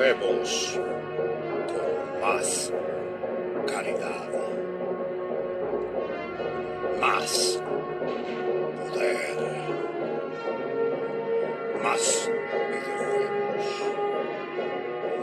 Volvemos 0.00 0.80
con 1.68 2.20
más 2.22 2.72
calidad, 3.66 4.30
más 6.98 7.62
poder, 8.78 9.36
más 11.82 12.30
videojuegos, 12.70 13.66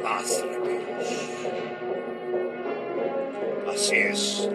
más 0.03 0.45
reviews. 0.45 1.09
Así 3.73 3.95
es, 3.95 4.47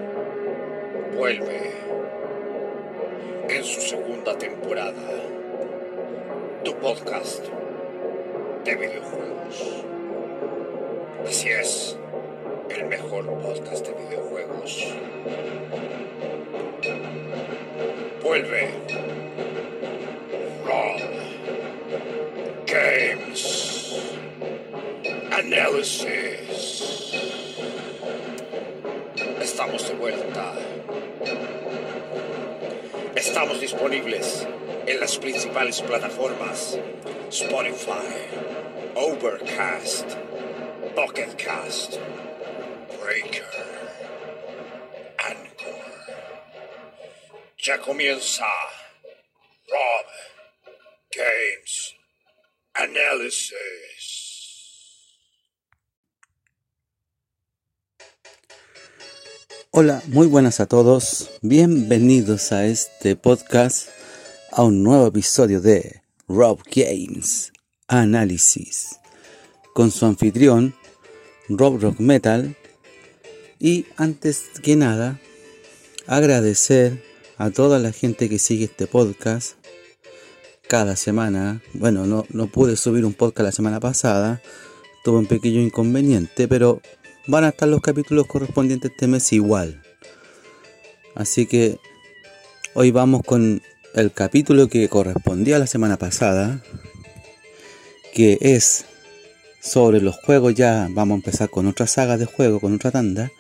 vuelve 1.16 1.72
en 3.48 3.64
su 3.64 3.80
segunda 3.80 4.38
temporada 4.38 5.02
tu 6.62 6.72
podcast 6.76 7.44
de 8.64 8.76
videojuegos. 8.76 9.84
Así 11.26 11.48
es, 11.48 11.96
el 12.70 12.86
mejor 12.86 13.26
podcast 13.40 13.86
de 13.86 13.94
videojuegos. 13.94 14.86
Vuelve. 18.22 18.70
Rob. 20.64 21.00
Games. 22.66 23.94
Analysis. 25.30 27.12
Estamos 29.40 29.88
de 29.88 29.94
vuelta. 29.94 30.52
Estamos 33.14 33.60
disponibles 33.60 34.46
en 34.86 35.00
las 35.00 35.16
principales 35.18 35.80
plataformas 35.82 36.78
Spotify, 37.32 38.28
Overcast, 38.94 40.16
Pocketcast, 40.94 41.98
Breaker, 43.02 43.46
Anchor. 45.18 45.80
Ya 47.56 47.78
comienza 47.78 48.44
Rob 49.68 50.06
Games 51.16 51.94
Analysis. 52.74 54.22
Hola, 59.70 60.02
muy 60.08 60.26
buenas 60.26 60.60
a 60.60 60.66
todos. 60.66 61.30
Bienvenidos 61.40 62.52
a 62.52 62.66
este 62.66 63.16
podcast, 63.16 63.88
a 64.50 64.62
un 64.62 64.82
nuevo 64.82 65.06
episodio 65.06 65.62
de 65.62 66.02
Rob 66.28 66.60
Games 66.66 67.50
Análisis, 67.88 69.00
con 69.72 69.90
su 69.90 70.04
anfitrión, 70.04 70.74
Rob 71.58 71.80
Rock 71.80 72.00
Metal. 72.00 72.56
Y 73.58 73.86
antes 73.96 74.44
que 74.62 74.76
nada, 74.76 75.20
agradecer 76.06 77.02
a 77.38 77.50
toda 77.50 77.78
la 77.78 77.92
gente 77.92 78.28
que 78.28 78.38
sigue 78.38 78.64
este 78.64 78.86
podcast 78.86 79.54
cada 80.68 80.96
semana. 80.96 81.62
Bueno, 81.74 82.06
no, 82.06 82.26
no 82.30 82.46
pude 82.46 82.76
subir 82.76 83.04
un 83.04 83.14
podcast 83.14 83.46
la 83.46 83.52
semana 83.52 83.80
pasada, 83.80 84.42
tuve 85.04 85.18
un 85.18 85.26
pequeño 85.26 85.60
inconveniente, 85.60 86.48
pero 86.48 86.80
van 87.26 87.44
a 87.44 87.50
estar 87.50 87.68
los 87.68 87.80
capítulos 87.80 88.26
correspondientes 88.26 88.90
este 88.90 89.06
mes 89.06 89.32
igual. 89.32 89.82
Así 91.14 91.46
que 91.46 91.78
hoy 92.74 92.90
vamos 92.90 93.22
con 93.24 93.62
el 93.94 94.12
capítulo 94.12 94.68
que 94.68 94.88
correspondía 94.88 95.56
a 95.56 95.58
la 95.58 95.66
semana 95.66 95.98
pasada, 95.98 96.62
que 98.14 98.38
es 98.40 98.86
sobre 99.62 100.00
los 100.00 100.16
juegos. 100.16 100.54
Ya 100.54 100.88
vamos 100.90 101.14
a 101.14 101.18
empezar 101.18 101.48
con 101.48 101.66
otra 101.66 101.86
saga 101.86 102.18
de 102.18 102.26
juego, 102.26 102.60
con 102.60 102.74
otra 102.74 102.90
tanda 102.90 103.30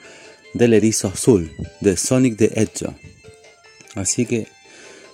del 0.54 0.74
erizo 0.74 1.08
azul, 1.08 1.52
de 1.80 1.96
Sonic 1.96 2.36
the 2.36 2.52
Hedgehog. 2.54 2.94
Así 3.94 4.24
que 4.24 4.46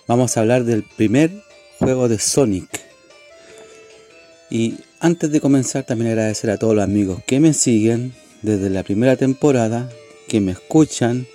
vamos 0.06 0.36
a 0.36 0.40
hablar 0.40 0.64
del 0.64 0.84
primer 0.84 1.32
juego 1.78 2.08
de 2.08 2.18
Sonic. 2.18 2.68
Y 4.50 4.78
antes 5.00 5.30
de 5.30 5.40
comenzar 5.40 5.84
también 5.84 6.10
agradecer 6.10 6.50
a 6.50 6.58
todos 6.58 6.74
los 6.74 6.84
amigos 6.84 7.22
que 7.26 7.40
me 7.40 7.54
siguen 7.54 8.14
desde 8.42 8.70
la 8.70 8.82
primera 8.82 9.16
temporada, 9.16 9.90
que 10.28 10.40
me 10.40 10.52
escuchan 10.52 11.26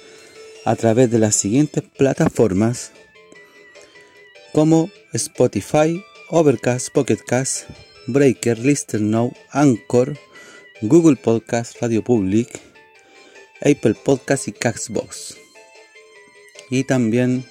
a 0.65 0.75
través 0.75 1.11
de 1.11 1.19
las 1.19 1.35
siguientes 1.35 1.83
plataformas 1.97 2.91
como 4.53 4.89
Spotify, 5.11 6.03
Overcast, 6.29 6.89
Pocketcast, 6.93 7.69
Breaker, 8.07 8.59
Lister 8.59 9.01
Now, 9.01 9.33
Anchor, 9.51 10.17
Google 10.81 11.15
Podcast, 11.15 11.81
Radio 11.81 12.03
Public, 12.03 12.59
Apple 13.61 13.95
Podcast 14.03 14.47
y 14.47 14.51
Castbox. 14.51 15.37
Y 16.69 16.83
también 16.83 17.45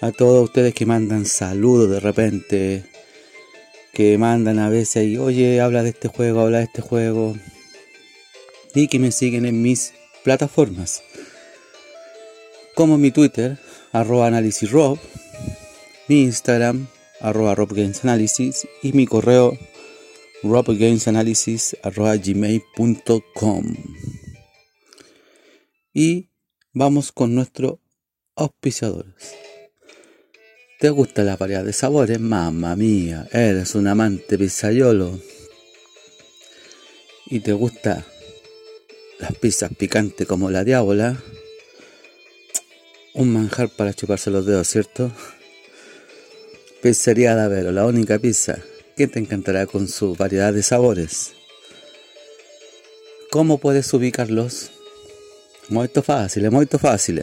a 0.00 0.10
todos 0.10 0.44
ustedes 0.44 0.74
que 0.74 0.84
mandan 0.84 1.26
saludos 1.26 1.90
de 1.90 2.00
repente, 2.00 2.84
que 3.92 4.18
mandan 4.18 4.58
a 4.58 4.68
veces 4.68 5.06
y 5.06 5.18
oye, 5.18 5.60
habla 5.60 5.84
de 5.84 5.90
este 5.90 6.08
juego, 6.08 6.40
habla 6.40 6.58
de 6.58 6.64
este 6.64 6.82
juego, 6.82 7.36
y 8.74 8.88
que 8.88 8.98
me 8.98 9.12
siguen 9.12 9.46
en 9.46 9.62
mis 9.62 9.92
plataformas, 10.24 11.02
como 12.74 12.98
mi 12.98 13.12
Twitter, 13.12 13.58
arroba 13.92 14.26
analisisrob, 14.26 14.98
mi 16.08 16.22
Instagram, 16.22 16.88
arroba 17.22 17.54
robgamesanalysis 17.54 18.66
y 18.82 18.92
mi 18.92 19.06
correo 19.06 19.56
robgamesanalysis 20.42 21.76
arroba 21.82 22.16
gmail.com. 22.16 23.76
Y 25.94 26.30
vamos 26.72 27.12
con 27.12 27.34
nuestros 27.34 27.78
auspiciadores. 28.34 29.14
¿Te 30.80 30.90
gusta 30.90 31.22
la 31.22 31.36
variedad 31.36 31.64
de 31.64 31.72
sabores? 31.72 32.18
Mamma 32.18 32.74
mía, 32.74 33.28
eres 33.30 33.76
un 33.76 33.86
amante 33.86 34.36
pizzaiolo. 34.36 35.16
Y 37.26 37.40
te 37.40 37.52
gusta 37.52 38.04
las 39.20 39.32
pizzas 39.36 39.70
picantes 39.76 40.26
como 40.26 40.50
la 40.50 40.64
diábola. 40.64 41.22
Un 43.14 43.32
manjar 43.32 43.68
para 43.68 43.94
chuparse 43.94 44.30
los 44.30 44.44
dedos, 44.44 44.66
¿cierto? 44.66 45.12
Pizzería 46.82 47.36
Davero, 47.36 47.70
la 47.70 47.86
única 47.86 48.18
pizza 48.18 48.58
que 48.96 49.06
te 49.06 49.20
encantará 49.20 49.66
con 49.66 49.86
su 49.86 50.16
variedad 50.16 50.52
de 50.52 50.64
sabores. 50.64 51.30
¿Cómo 53.30 53.58
puedes 53.58 53.94
ubicarlos? 53.94 54.72
Muy 55.68 55.86
fácil, 55.86 56.50
muy 56.50 56.66
fácil. 56.66 57.22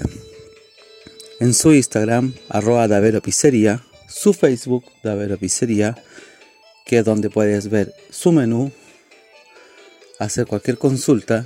En 1.42 1.54
su 1.54 1.74
Instagram, 1.74 2.34
arroba 2.48 2.88
Davero 2.88 3.22
Pizzería, 3.22 3.84
su 4.08 4.34
Facebook, 4.34 4.86
Davero 5.04 5.38
Pizzería, 5.38 6.02
que 6.86 7.00
es 7.00 7.04
donde 7.04 7.30
puedes 7.30 7.70
ver 7.70 7.94
su 8.10 8.32
menú, 8.32 8.72
hacer 10.20 10.46
cualquier 10.46 10.78
consulta 10.78 11.46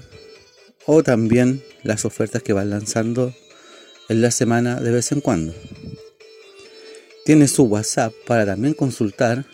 o 0.86 1.02
también 1.02 1.64
las 1.82 2.06
ofertas 2.06 2.44
que 2.44 2.54
van 2.54 2.70
lanzando 2.70 3.34
en 4.08 4.22
la 4.22 4.30
semana 4.30 4.80
de 4.80 4.92
vez 4.92 5.12
en 5.12 5.22
cuando. 5.22 5.56
Tienes 7.26 7.52
su 7.52 7.64
WhatsApp 7.64 8.14
para 8.28 8.46
también 8.46 8.74
consultar 8.74 9.46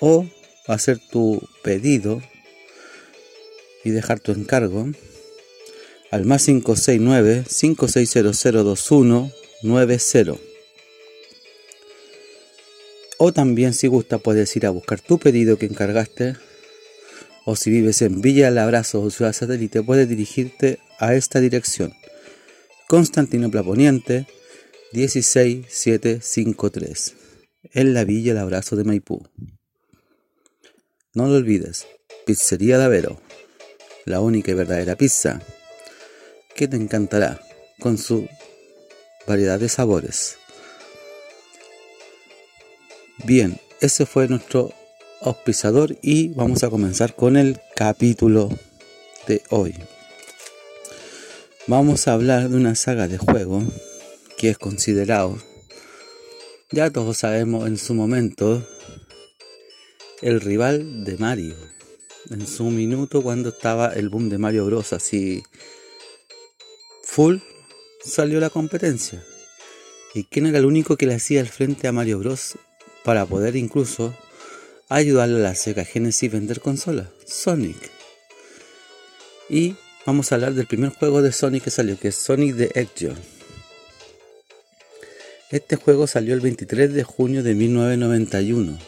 o 0.00 0.26
hacer 0.66 0.98
tu 1.10 1.46
pedido 1.62 2.22
y 3.84 3.90
dejar 3.90 4.20
tu 4.20 4.32
encargo 4.32 4.88
al 6.10 6.24
más 6.24 6.46
569 6.46 7.44
56002190 7.48 10.38
o 13.18 13.32
también 13.32 13.72
si 13.72 13.86
gusta 13.86 14.18
puedes 14.18 14.54
ir 14.56 14.66
a 14.66 14.70
buscar 14.70 15.00
tu 15.00 15.18
pedido 15.18 15.58
que 15.58 15.66
encargaste 15.66 16.36
o 17.44 17.56
si 17.56 17.70
vives 17.70 18.02
en 18.02 18.20
Villa 18.20 18.48
El 18.48 18.58
Abrazo 18.58 19.00
o 19.00 19.10
Ciudad 19.10 19.32
Satélite 19.32 19.82
puedes 19.82 20.08
dirigirte 20.08 20.80
a 20.98 21.14
esta 21.14 21.40
dirección. 21.40 21.94
Constantinopla 22.88 23.62
Poniente 23.62 24.26
16753 24.92 27.14
en 27.72 27.94
la 27.94 28.04
Villa 28.04 28.32
El 28.32 28.38
Abrazo 28.38 28.76
de 28.76 28.84
Maipú 28.84 29.26
no 31.14 31.26
lo 31.26 31.34
olvides 31.34 31.86
Pizzería 32.24 32.78
Davero 32.78 33.20
la 34.06 34.20
única 34.20 34.52
y 34.52 34.54
verdadera 34.54 34.96
pizza 34.96 35.42
que 36.54 36.68
te 36.68 36.76
encantará 36.76 37.40
con 37.80 37.98
su 37.98 38.26
variedad 39.26 39.60
de 39.60 39.68
sabores. 39.68 40.38
Bien, 43.24 43.60
ese 43.80 44.06
fue 44.06 44.28
nuestro 44.28 44.72
auspiciador 45.20 45.98
y 46.02 46.28
vamos 46.28 46.62
a 46.62 46.70
comenzar 46.70 47.14
con 47.14 47.36
el 47.36 47.60
capítulo 47.74 48.48
de 49.26 49.42
hoy. 49.50 49.74
Vamos 51.66 52.06
a 52.06 52.12
hablar 52.12 52.48
de 52.48 52.56
una 52.56 52.76
saga 52.76 53.08
de 53.08 53.18
juego 53.18 53.64
que 54.36 54.50
es 54.50 54.58
considerado, 54.58 55.38
ya 56.70 56.90
todos 56.90 57.18
sabemos 57.18 57.66
en 57.66 57.78
su 57.78 57.94
momento, 57.94 58.66
el 60.20 60.40
rival 60.40 61.04
de 61.04 61.16
Mario, 61.16 61.54
en 62.30 62.46
su 62.46 62.64
minuto 62.64 63.22
cuando 63.22 63.50
estaba 63.50 63.92
el 63.92 64.08
boom 64.08 64.28
de 64.28 64.38
Mario 64.38 64.66
Bros. 64.66 64.92
Así 64.92 65.42
full 67.04 67.36
salió 68.04 68.40
la 68.40 68.50
competencia. 68.50 69.24
¿Y 70.14 70.24
quién 70.24 70.46
era 70.46 70.58
el 70.58 70.64
único 70.64 70.96
que 70.96 71.06
le 71.06 71.14
hacía 71.14 71.40
el 71.40 71.48
frente 71.48 71.88
a 71.88 71.92
Mario 71.92 72.18
Bros. 72.18 72.56
para 73.04 73.26
poder 73.26 73.54
incluso 73.54 74.16
ayudarle 74.88 75.36
a 75.36 75.50
la 75.50 75.54
Sega 75.54 75.84
Genesis 75.84 76.32
vender 76.32 76.60
consolas? 76.60 77.08
Sonic. 77.26 77.90
Y 79.48 79.76
vamos 80.04 80.32
a 80.32 80.34
hablar 80.34 80.54
del 80.54 80.66
primer 80.66 80.90
juego 80.90 81.22
de 81.22 81.30
Sonic 81.32 81.64
que 81.64 81.70
salió, 81.70 81.98
que 81.98 82.08
es 82.08 82.16
Sonic 82.16 82.56
the 82.56 82.70
Hedgehog. 82.74 83.35
Este 85.56 85.76
juego 85.76 86.06
salió 86.06 86.34
el 86.34 86.40
23 86.40 86.92
de 86.92 87.02
junio 87.02 87.42
de 87.42 87.54
1991 87.54 88.78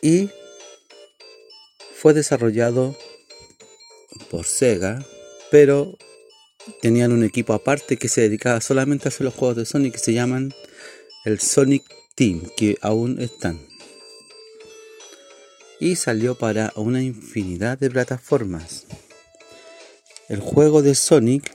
y 0.00 0.30
fue 1.94 2.14
desarrollado 2.14 2.96
por 4.30 4.46
Sega, 4.46 5.04
pero 5.50 5.98
tenían 6.80 7.12
un 7.12 7.22
equipo 7.22 7.52
aparte 7.52 7.98
que 7.98 8.08
se 8.08 8.22
dedicaba 8.22 8.62
solamente 8.62 9.08
a 9.08 9.10
hacer 9.10 9.26
los 9.26 9.34
juegos 9.34 9.58
de 9.58 9.66
Sonic 9.66 9.92
que 9.92 9.98
se 9.98 10.14
llaman 10.14 10.54
el 11.26 11.38
Sonic 11.38 11.84
Team, 12.14 12.48
que 12.56 12.78
aún 12.80 13.20
están. 13.20 13.60
Y 15.80 15.96
salió 15.96 16.34
para 16.34 16.72
una 16.76 17.02
infinidad 17.02 17.76
de 17.76 17.90
plataformas. 17.90 18.86
El 20.30 20.40
juego 20.40 20.80
de 20.80 20.94
Sonic 20.94 21.54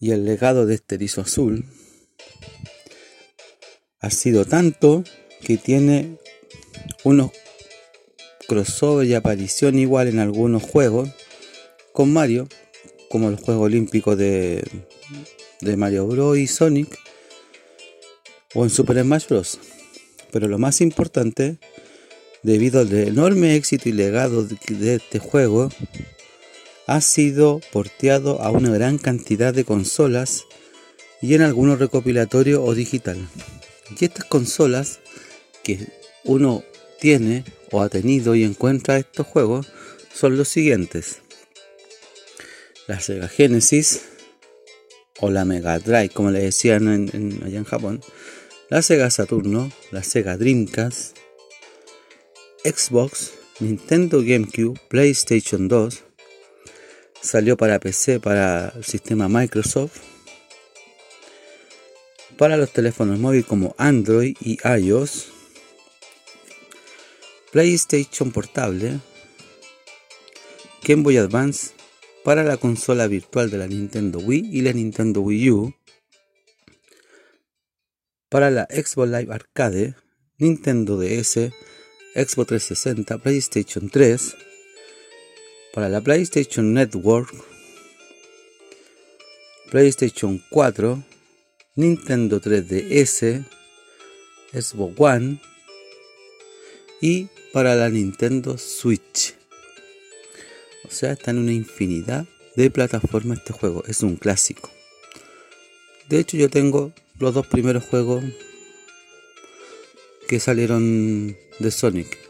y 0.00 0.12
el 0.12 0.24
legado 0.24 0.66
de 0.66 0.74
este 0.74 0.94
erizo 0.96 1.20
azul 1.20 1.66
ha 4.00 4.10
sido 4.10 4.46
tanto 4.46 5.04
que 5.42 5.58
tiene 5.58 6.16
unos 7.04 7.30
crossover 8.48 9.06
y 9.06 9.14
aparición 9.14 9.78
igual 9.78 10.08
en 10.08 10.18
algunos 10.18 10.62
juegos 10.62 11.10
con 11.92 12.12
Mario, 12.12 12.48
como 13.10 13.28
el 13.28 13.36
juego 13.36 13.62
olímpico 13.62 14.16
de, 14.16 14.64
Mario 15.76 16.06
Bros. 16.06 16.38
y 16.38 16.46
Sonic, 16.46 16.98
o 18.54 18.64
en 18.64 18.70
Super 18.70 19.02
Smash 19.02 19.28
Bros. 19.28 19.58
Pero 20.32 20.48
lo 20.48 20.58
más 20.58 20.80
importante, 20.80 21.58
debido 22.42 22.80
al 22.80 22.92
enorme 22.92 23.54
éxito 23.54 23.88
y 23.88 23.92
legado 23.92 24.44
de 24.44 24.94
este 24.94 25.18
juego, 25.18 25.70
ha 26.90 27.00
sido 27.00 27.60
porteado 27.70 28.42
a 28.42 28.50
una 28.50 28.68
gran 28.70 28.98
cantidad 28.98 29.54
de 29.54 29.64
consolas 29.64 30.46
y 31.22 31.34
en 31.34 31.42
algunos 31.42 31.78
recopilatorios 31.78 32.60
o 32.60 32.74
digital. 32.74 33.28
Y 33.96 34.04
estas 34.04 34.24
consolas 34.24 34.98
que 35.62 35.86
uno 36.24 36.64
tiene 36.98 37.44
o 37.70 37.80
ha 37.80 37.88
tenido 37.88 38.34
y 38.34 38.42
encuentra 38.42 38.98
estos 38.98 39.24
juegos 39.24 39.68
son 40.12 40.36
los 40.36 40.48
siguientes. 40.48 41.20
La 42.88 42.98
Sega 42.98 43.28
Genesis 43.28 44.06
o 45.20 45.30
la 45.30 45.44
Mega 45.44 45.78
Drive, 45.78 46.08
como 46.08 46.32
le 46.32 46.40
decían 46.40 46.88
allá 47.44 47.58
en 47.58 47.64
Japón, 47.64 48.00
la 48.68 48.82
Sega 48.82 49.10
Saturno, 49.10 49.70
la 49.92 50.02
Sega 50.02 50.36
Dreamcast, 50.36 51.16
Xbox, 52.64 53.30
Nintendo 53.60 54.22
GameCube, 54.24 54.80
PlayStation 54.88 55.68
2, 55.68 56.09
salió 57.22 57.56
para 57.56 57.80
PC, 57.80 58.20
para 58.20 58.72
el 58.76 58.84
sistema 58.84 59.28
Microsoft, 59.28 59.98
para 62.36 62.56
los 62.56 62.72
teléfonos 62.72 63.18
móviles 63.18 63.46
como 63.46 63.74
Android 63.78 64.36
y 64.40 64.58
iOS, 64.64 65.28
PlayStation 67.52 68.30
Portable, 68.30 69.00
Game 70.82 71.02
Boy 71.02 71.18
Advance 71.18 71.72
para 72.24 72.44
la 72.44 72.56
consola 72.56 73.06
virtual 73.06 73.50
de 73.50 73.58
la 73.58 73.66
Nintendo 73.66 74.18
Wii 74.18 74.50
y 74.52 74.62
la 74.62 74.72
Nintendo 74.72 75.20
Wii 75.20 75.50
U, 75.50 75.74
para 78.28 78.50
la 78.50 78.68
Xbox 78.70 79.08
Live 79.10 79.34
Arcade, 79.34 79.94
Nintendo 80.38 80.96
DS, 80.98 81.50
Xbox 82.14 82.46
360, 82.46 83.18
PlayStation 83.18 83.90
3, 83.90 84.36
para 85.72 85.88
la 85.88 86.00
PlayStation 86.00 86.72
Network, 86.74 87.32
PlayStation 89.70 90.42
4, 90.50 91.02
Nintendo 91.76 92.40
3DS, 92.40 93.44
Xbox 94.52 94.94
One 94.98 95.40
y 97.00 97.28
para 97.52 97.74
la 97.74 97.88
Nintendo 97.88 98.58
Switch. 98.58 99.34
O 100.84 100.90
sea, 100.90 101.12
está 101.12 101.30
en 101.30 101.38
una 101.38 101.52
infinidad 101.52 102.26
de 102.56 102.70
plataformas 102.70 103.38
este 103.38 103.52
juego. 103.52 103.84
Es 103.86 104.02
un 104.02 104.16
clásico. 104.16 104.70
De 106.08 106.18
hecho, 106.18 106.36
yo 106.36 106.50
tengo 106.50 106.92
los 107.18 107.34
dos 107.34 107.46
primeros 107.46 107.84
juegos 107.84 108.24
que 110.28 110.40
salieron 110.40 111.36
de 111.58 111.70
Sonic. 111.70 112.29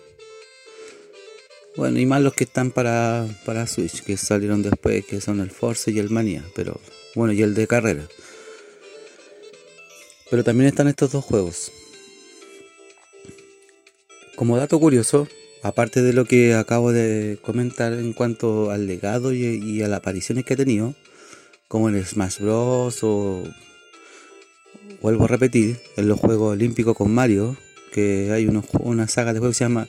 Bueno, 1.77 2.01
y 2.01 2.07
más 2.07 2.21
los 2.21 2.35
que 2.35 2.45
están 2.45 2.73
para, 2.73 3.27
para 3.45 3.67
Switch, 3.67 4.03
que 4.03 4.17
salieron 4.17 4.63
después, 4.63 5.05
que 5.07 5.21
son 5.21 5.41
el 5.41 5.51
Force 5.51 5.91
y 5.93 5.99
el 5.99 6.11
Mania. 6.11 6.45
Pero 6.55 6.81
bueno, 7.15 7.33
y 7.33 7.43
el 7.43 7.55
de 7.55 7.67
carrera. 7.67 8.07
Pero 10.31 10.45
también 10.45 10.69
están 10.69 10.89
estos 10.89 11.13
dos 11.13 11.25
juegos. 11.25 11.73
Como 14.35 14.57
dato 14.57 14.81
curioso, 14.81 15.29
aparte 15.63 16.03
de 16.03 16.13
lo 16.13 16.25
que 16.25 16.55
acabo 16.55 16.93
de 16.93 17.39
comentar 17.43 17.93
en 17.93 18.15
cuanto 18.15 18.71
al 18.71 18.87
legado 18.87 19.33
y, 19.33 19.83
a 19.83 19.89
las 19.89 19.99
apariciones 19.99 20.45
que 20.45 20.55
ha 20.55 20.57
tenido, 20.57 20.95
como 21.69 21.89
en 21.89 22.05
Smash 22.05 22.41
Bros. 22.41 22.99
o 23.03 23.45
vuelvo 25.03 25.25
a 25.25 25.29
repetir, 25.29 25.81
en 25.97 26.09
los 26.09 26.19
Juegos 26.19 26.53
Olímpicos 26.53 26.97
con 26.97 27.13
Mario, 27.13 27.57
que 27.93 28.31
hay 28.33 28.47
una 28.47 29.09
saga 29.09 29.33
de 29.33 29.39
juegos 29.39 29.57
que 29.57 29.59
se 29.59 29.65
llama 29.65 29.89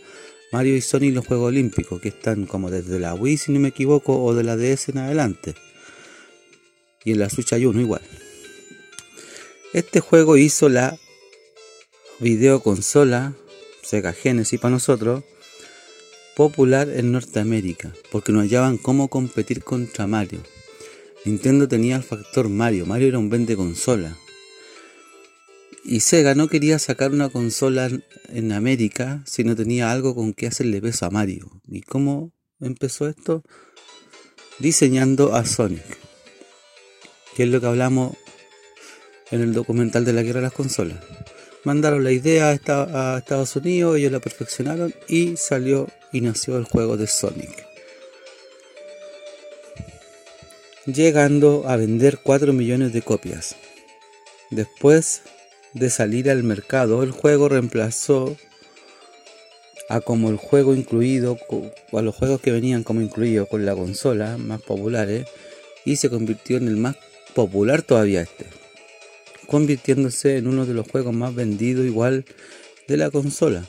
Mario 0.52 0.76
y 0.76 0.82
Sonic 0.82 1.16
los 1.16 1.26
Juegos 1.26 1.48
Olímpicos, 1.48 2.02
que 2.02 2.10
están 2.10 2.46
como 2.46 2.70
desde 2.70 3.00
la 3.00 3.14
Wii, 3.14 3.38
si 3.38 3.52
no 3.52 3.60
me 3.60 3.70
equivoco, 3.70 4.22
o 4.24 4.34
de 4.34 4.44
la 4.44 4.58
DS 4.58 4.90
en 4.90 4.98
adelante. 4.98 5.56
Y 7.04 7.14
en 7.14 7.20
la 7.20 7.30
Switch 7.30 7.54
hay 7.54 7.66
uno 7.66 7.80
igual. 7.80 8.02
Este 9.74 10.02
juego 10.02 10.36
hizo 10.36 10.68
la 10.68 10.98
videoconsola 12.20 13.34
Sega 13.82 14.14
Genesis 14.14 14.60
para 14.60 14.74
nosotros, 14.74 15.24
popular 16.36 16.90
en 16.90 17.12
Norteamérica, 17.12 17.94
porque 18.12 18.32
no 18.32 18.40
hallaban 18.40 18.78
cómo 18.78 19.08
competir 19.08 19.64
contra 19.64 20.08
Mario. 20.08 20.42
Nintendo 21.26 21.68
tenía 21.68 21.96
el 21.96 22.04
factor 22.04 22.50
Mario, 22.50 22.86
Mario 22.86 23.08
era 23.08 23.20
un 23.20 23.30
vende 23.30 23.56
consola. 23.56 24.18
Y 25.84 26.02
Sega 26.02 26.36
no 26.36 26.48
quería 26.48 26.80
sacar 26.80 27.12
una 27.12 27.30
consola 27.30 27.90
en 28.30 28.52
América 28.52 29.24
si 29.26 29.44
no 29.44 29.56
tenía 29.56 29.92
algo 29.92 30.16
con 30.16 30.34
que 30.34 30.48
hacerle 30.48 30.82
peso 30.82 31.06
a 31.06 31.10
Mario. 31.10 31.62
¿Y 31.68 31.82
cómo 31.82 32.32
empezó 32.60 33.08
esto? 33.08 33.44
Diseñando 34.60 35.36
a 35.36 35.46
Sonic, 35.46 35.84
que 37.36 37.44
es 37.44 37.50
lo 37.50 37.60
que 37.60 37.68
hablamos 37.68 38.16
en 39.32 39.42
el 39.42 39.54
documental 39.54 40.06
de 40.06 40.14
la 40.14 40.22
guerra 40.22 40.40
de 40.40 40.48
las 40.48 40.54
consolas 40.54 41.00
mandaron 41.64 42.04
la 42.04 42.12
idea 42.12 42.50
a, 42.50 43.18
Estados 43.18 43.56
Unidos, 43.56 43.98
ellos 43.98 44.12
la 44.12 44.20
perfeccionaron 44.20 44.94
y 45.08 45.38
salió 45.38 45.88
y 46.12 46.22
nació 46.22 46.58
el 46.58 46.66
juego 46.66 46.98
de 46.98 47.08
Sonic. 47.08 47.68
Llegando 50.86 51.64
a 51.68 51.76
vender 51.76 52.20
4 52.24 52.54
millones 52.54 52.92
de 52.92 53.02
copias. 53.04 53.56
Después 54.50 55.22
de 55.74 55.90
salir 55.90 56.30
al 56.30 56.44
mercado, 56.44 57.04
el 57.04 57.12
juego 57.12 57.50
reemplazó 57.50 58.36
a 59.90 60.02
como 60.02 60.30
el 60.30 60.38
juego 60.38 60.74
incluido, 60.74 61.38
a 61.92 62.02
los 62.02 62.16
juegos 62.16 62.42
que 62.42 62.52
venían 62.52 62.84
como 62.84 63.02
incluidos 63.02 63.48
con 63.48 63.66
la 63.66 63.76
consola 63.76 64.38
más 64.38 64.62
populares 64.62 65.28
y 65.86 65.98
se 65.98 66.10
convirtió 66.10 66.58
en 66.58 66.68
el 66.68 66.78
más 66.78 66.96
popular 67.34 67.82
todavía 67.82 68.22
este 68.22 68.62
convirtiéndose 69.52 70.38
en 70.38 70.48
uno 70.48 70.66
de 70.66 70.74
los 70.74 70.88
juegos 70.88 71.14
más 71.14 71.36
vendidos 71.36 71.86
igual 71.86 72.24
de 72.88 72.96
la 72.96 73.12
consola, 73.12 73.66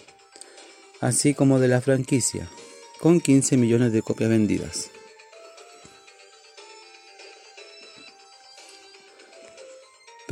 así 1.00 1.34
como 1.34 1.58
de 1.58 1.66
la 1.66 1.80
franquicia, 1.80 2.48
con 3.00 3.20
15 3.20 3.56
millones 3.56 3.92
de 3.92 4.00
copias 4.00 4.30
vendidas. 4.30 4.92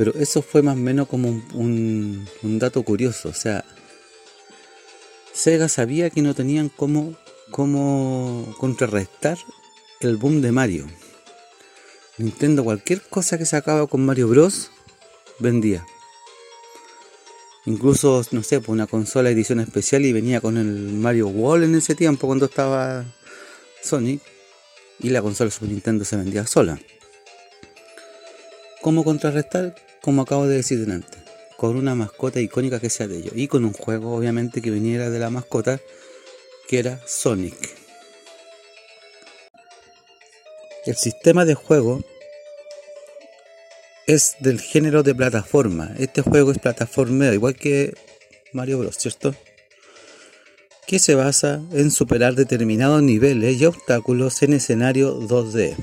Pero 0.01 0.15
eso 0.15 0.41
fue 0.41 0.63
más 0.63 0.73
o 0.77 0.79
menos 0.79 1.07
como 1.07 1.29
un, 1.53 2.27
dato 2.41 2.81
curioso, 2.81 3.29
o 3.29 3.33
sea, 3.35 3.63
Sega 5.31 5.69
sabía 5.69 6.09
que 6.09 6.23
no 6.23 6.33
tenían 6.33 6.69
cómo, 6.69 7.15
cómo 7.51 8.51
contrarrestar 8.57 9.37
el 9.99 10.17
boom 10.17 10.41
de 10.41 10.51
Mario. 10.51 10.87
Nintendo 12.17 12.63
cualquier 12.63 13.03
cosa 13.03 13.37
que 13.37 13.45
sacaba 13.45 13.85
con 13.85 14.03
Mario 14.03 14.27
Bros 14.27 14.71
vendía. 15.37 15.85
Incluso, 17.67 18.25
no 18.31 18.41
sé, 18.41 18.57
pues 18.57 18.69
una 18.69 18.87
consola 18.87 19.29
edición 19.29 19.59
especial 19.59 20.03
y 20.03 20.13
venía 20.13 20.41
con 20.41 20.57
el 20.57 20.93
Mario 20.93 21.27
Wall 21.27 21.63
en 21.63 21.75
ese 21.75 21.93
tiempo 21.93 22.25
cuando 22.25 22.45
estaba 22.45 23.05
Sonic. 23.83 24.23
Y 24.97 25.11
la 25.11 25.21
consola 25.21 25.51
Super 25.51 25.69
Nintendo 25.69 26.05
se 26.05 26.17
vendía 26.17 26.47
sola. 26.47 26.79
¿Cómo 28.81 29.03
contrarrestar? 29.03 29.75
Como 30.01 30.23
acabo 30.23 30.47
de 30.47 30.57
decir 30.57 30.85
antes. 30.91 31.19
Con 31.57 31.75
una 31.75 31.95
mascota 31.95 32.39
icónica 32.39 32.79
que 32.79 32.89
sea 32.89 33.07
de 33.07 33.17
ellos. 33.17 33.33
Y 33.35 33.47
con 33.47 33.65
un 33.65 33.73
juego, 33.73 34.15
obviamente, 34.15 34.61
que 34.61 34.71
viniera 34.71 35.09
de 35.09 35.19
la 35.19 35.29
mascota, 35.29 35.79
que 36.67 36.79
era 36.79 36.99
Sonic. 37.05 37.55
El 40.85 40.95
sistema 40.95 41.45
de 41.45 41.53
juego 41.53 42.03
es 44.07 44.35
del 44.39 44.59
género 44.59 45.03
de 45.03 45.13
plataforma. 45.13 45.91
Este 45.99 46.21
juego 46.21 46.51
es 46.51 46.57
plataforma 46.57 47.27
igual 47.27 47.55
que 47.55 47.93
Mario 48.51 48.79
Bros, 48.79 48.97
¿cierto? 48.97 49.35
Que 50.87 50.99
se 50.99 51.15
basa 51.15 51.61
en 51.71 51.91
superar 51.91 52.33
determinados 52.33 53.01
niveles 53.03 53.61
y 53.61 53.65
obstáculos 53.65 54.41
en 54.41 54.53
escenario 54.53 55.19
2D. 55.19 55.75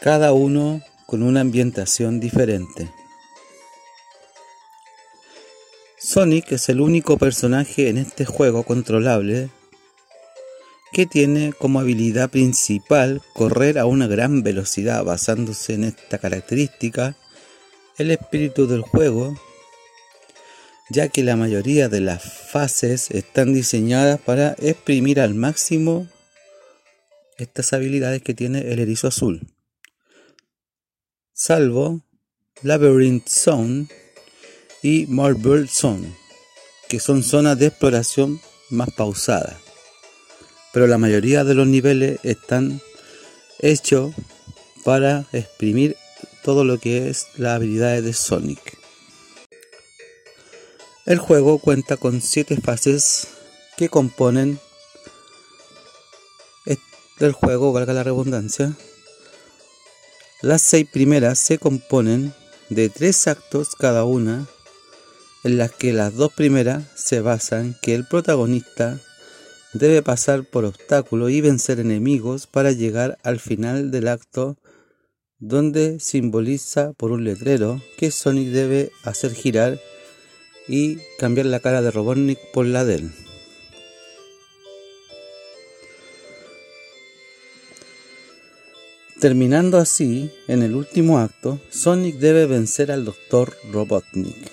Cada 0.00 0.32
uno 0.32 0.82
con 1.06 1.22
una 1.22 1.40
ambientación 1.40 2.20
diferente. 2.20 2.92
Sonic 5.98 6.52
es 6.52 6.68
el 6.68 6.80
único 6.80 7.16
personaje 7.16 7.88
en 7.88 7.96
este 7.96 8.24
juego 8.24 8.64
controlable 8.64 9.50
que 10.92 11.06
tiene 11.06 11.52
como 11.52 11.80
habilidad 11.80 12.30
principal 12.30 13.22
correr 13.34 13.78
a 13.78 13.86
una 13.86 14.06
gran 14.06 14.42
velocidad. 14.42 15.04
Basándose 15.04 15.74
en 15.74 15.84
esta 15.84 16.18
característica, 16.18 17.16
el 17.98 18.10
espíritu 18.10 18.66
del 18.66 18.82
juego, 18.82 19.36
ya 20.90 21.08
que 21.08 21.22
la 21.22 21.36
mayoría 21.36 21.88
de 21.88 22.00
las 22.00 22.22
fases 22.22 23.10
están 23.10 23.52
diseñadas 23.52 24.20
para 24.20 24.54
exprimir 24.58 25.20
al 25.20 25.34
máximo 25.34 26.06
estas 27.36 27.72
habilidades 27.72 28.22
que 28.22 28.34
tiene 28.34 28.72
el 28.72 28.78
erizo 28.78 29.08
azul. 29.08 29.55
Salvo 31.38 32.00
Labyrinth 32.62 33.28
Zone 33.28 33.88
y 34.82 35.06
Marble 35.06 35.68
Zone, 35.68 36.16
que 36.88 36.98
son 36.98 37.22
zonas 37.22 37.58
de 37.58 37.66
exploración 37.66 38.40
más 38.70 38.90
pausadas 38.96 39.66
pero 40.76 40.86
la 40.86 40.98
mayoría 40.98 41.42
de 41.42 41.54
los 41.54 41.66
niveles 41.66 42.20
están 42.22 42.82
hechos 43.60 44.14
para 44.84 45.24
exprimir 45.32 45.96
todo 46.44 46.64
lo 46.64 46.76
que 46.76 47.08
es 47.08 47.28
las 47.38 47.56
habilidades 47.56 48.04
de 48.04 48.12
Sonic. 48.12 48.78
El 51.06 51.18
juego 51.18 51.58
cuenta 51.58 51.96
con 51.96 52.20
7 52.20 52.58
fases 52.58 53.26
que 53.78 53.88
componen 53.88 54.60
el 57.20 57.32
juego, 57.32 57.72
valga 57.72 57.94
la 57.94 58.02
redundancia. 58.02 58.76
Las 60.46 60.62
6 60.62 60.86
primeras 60.92 61.40
se 61.40 61.58
componen 61.58 62.32
de 62.68 62.88
3 62.88 63.26
actos 63.26 63.74
cada 63.74 64.04
una, 64.04 64.46
en 65.42 65.58
las 65.58 65.72
que 65.72 65.92
las 65.92 66.14
dos 66.14 66.32
primeras 66.32 66.84
se 66.94 67.20
basan 67.20 67.76
que 67.82 67.96
el 67.96 68.06
protagonista 68.06 69.00
debe 69.72 70.02
pasar 70.02 70.44
por 70.44 70.64
obstáculos 70.64 71.32
y 71.32 71.40
vencer 71.40 71.80
enemigos 71.80 72.46
para 72.46 72.70
llegar 72.70 73.18
al 73.24 73.40
final 73.40 73.90
del 73.90 74.06
acto 74.06 74.56
donde 75.40 75.98
simboliza 75.98 76.92
por 76.92 77.10
un 77.10 77.24
letrero 77.24 77.82
que 77.98 78.12
Sonic 78.12 78.50
debe 78.50 78.92
hacer 79.02 79.34
girar 79.34 79.80
y 80.68 80.98
cambiar 81.18 81.46
la 81.46 81.58
cara 81.58 81.82
de 81.82 81.90
Robotnik 81.90 82.38
por 82.52 82.66
la 82.66 82.84
de 82.84 82.94
él. 82.94 83.25
Terminando 89.26 89.78
así, 89.78 90.30
en 90.46 90.62
el 90.62 90.76
último 90.76 91.18
acto, 91.18 91.60
Sonic 91.68 92.14
debe 92.18 92.46
vencer 92.46 92.92
al 92.92 93.04
Dr. 93.04 93.56
Robotnik, 93.72 94.52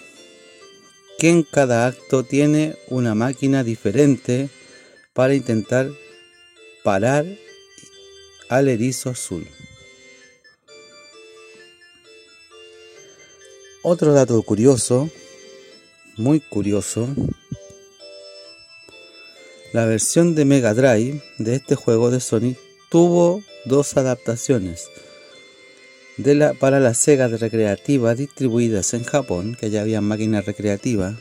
que 1.20 1.30
en 1.30 1.44
cada 1.44 1.86
acto 1.86 2.24
tiene 2.24 2.75
una 2.88 3.13
máquina 3.13 3.63
diferente 3.63 4.50
para 5.13 5.36
intentar 5.36 5.92
parar 6.84 7.24
al 8.50 8.68
erizo 8.68 9.12
azul. 9.12 9.48
Otro 13.84 14.12
dato 14.12 14.42
curioso, 14.42 15.12
muy 16.18 16.39
curioso, 16.39 17.10
la 19.72 19.86
versión 19.86 20.34
de 20.34 20.46
Mega 20.46 20.74
Drive 20.74 21.22
de 21.38 21.53
este 21.58 21.75
juego 21.75 22.10
de 22.10 22.20
Sonic 22.20 22.62
tuvo 22.93 23.41
dos 23.65 23.97
adaptaciones 23.97 24.88
de 26.17 26.35
la, 26.35 26.53
para 26.53 26.79
la 26.79 26.93
Sega 26.93 27.27
de 27.27 27.38
recreativa 27.38 28.13
distribuidas 28.13 28.93
en 28.93 29.03
Japón, 29.03 29.57
que 29.59 29.71
ya 29.71 29.81
había 29.81 30.00
máquinas 30.00 30.45
recreativas 30.45 31.15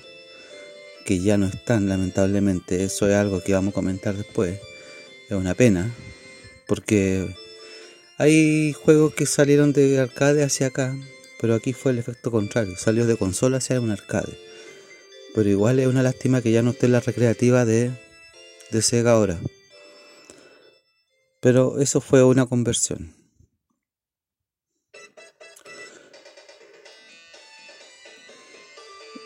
que 1.07 1.21
ya 1.21 1.39
no 1.39 1.47
están 1.47 1.89
lamentablemente. 1.89 2.85
Eso 2.85 3.09
es 3.09 3.15
algo 3.15 3.43
que 3.43 3.55
vamos 3.55 3.73
a 3.73 3.77
comentar 3.77 4.15
después. 4.15 4.61
Es 5.31 5.35
una 5.35 5.55
pena, 5.55 5.91
porque 6.67 7.35
hay 8.19 8.75
juegos 8.75 9.15
que 9.15 9.25
salieron 9.25 9.73
de 9.73 9.99
arcade 9.99 10.45
hacia 10.45 10.67
acá, 10.67 10.95
pero 11.41 11.55
aquí 11.55 11.73
fue 11.73 11.93
el 11.93 12.01
efecto 12.01 12.31
contrario. 12.31 12.77
Salió 12.77 13.07
de 13.07 13.17
consola 13.17 13.57
hacia 13.57 13.81
un 13.81 13.91
arcade. 13.91 14.39
Pero 15.35 15.49
igual 15.49 15.79
es 15.79 15.87
una 15.87 16.03
lástima 16.03 16.43
que 16.43 16.53
ya 16.53 16.61
no 16.61 16.73
esté 16.73 16.89
la 16.89 17.01
recreativa 17.01 17.65
de, 17.65 17.93
de 18.71 18.83
Sega 18.83 19.13
ahora. 19.13 19.41
Pero 21.43 21.81
eso 21.81 22.01
fue 22.01 22.23
una 22.23 22.47
conversión. 22.47 23.13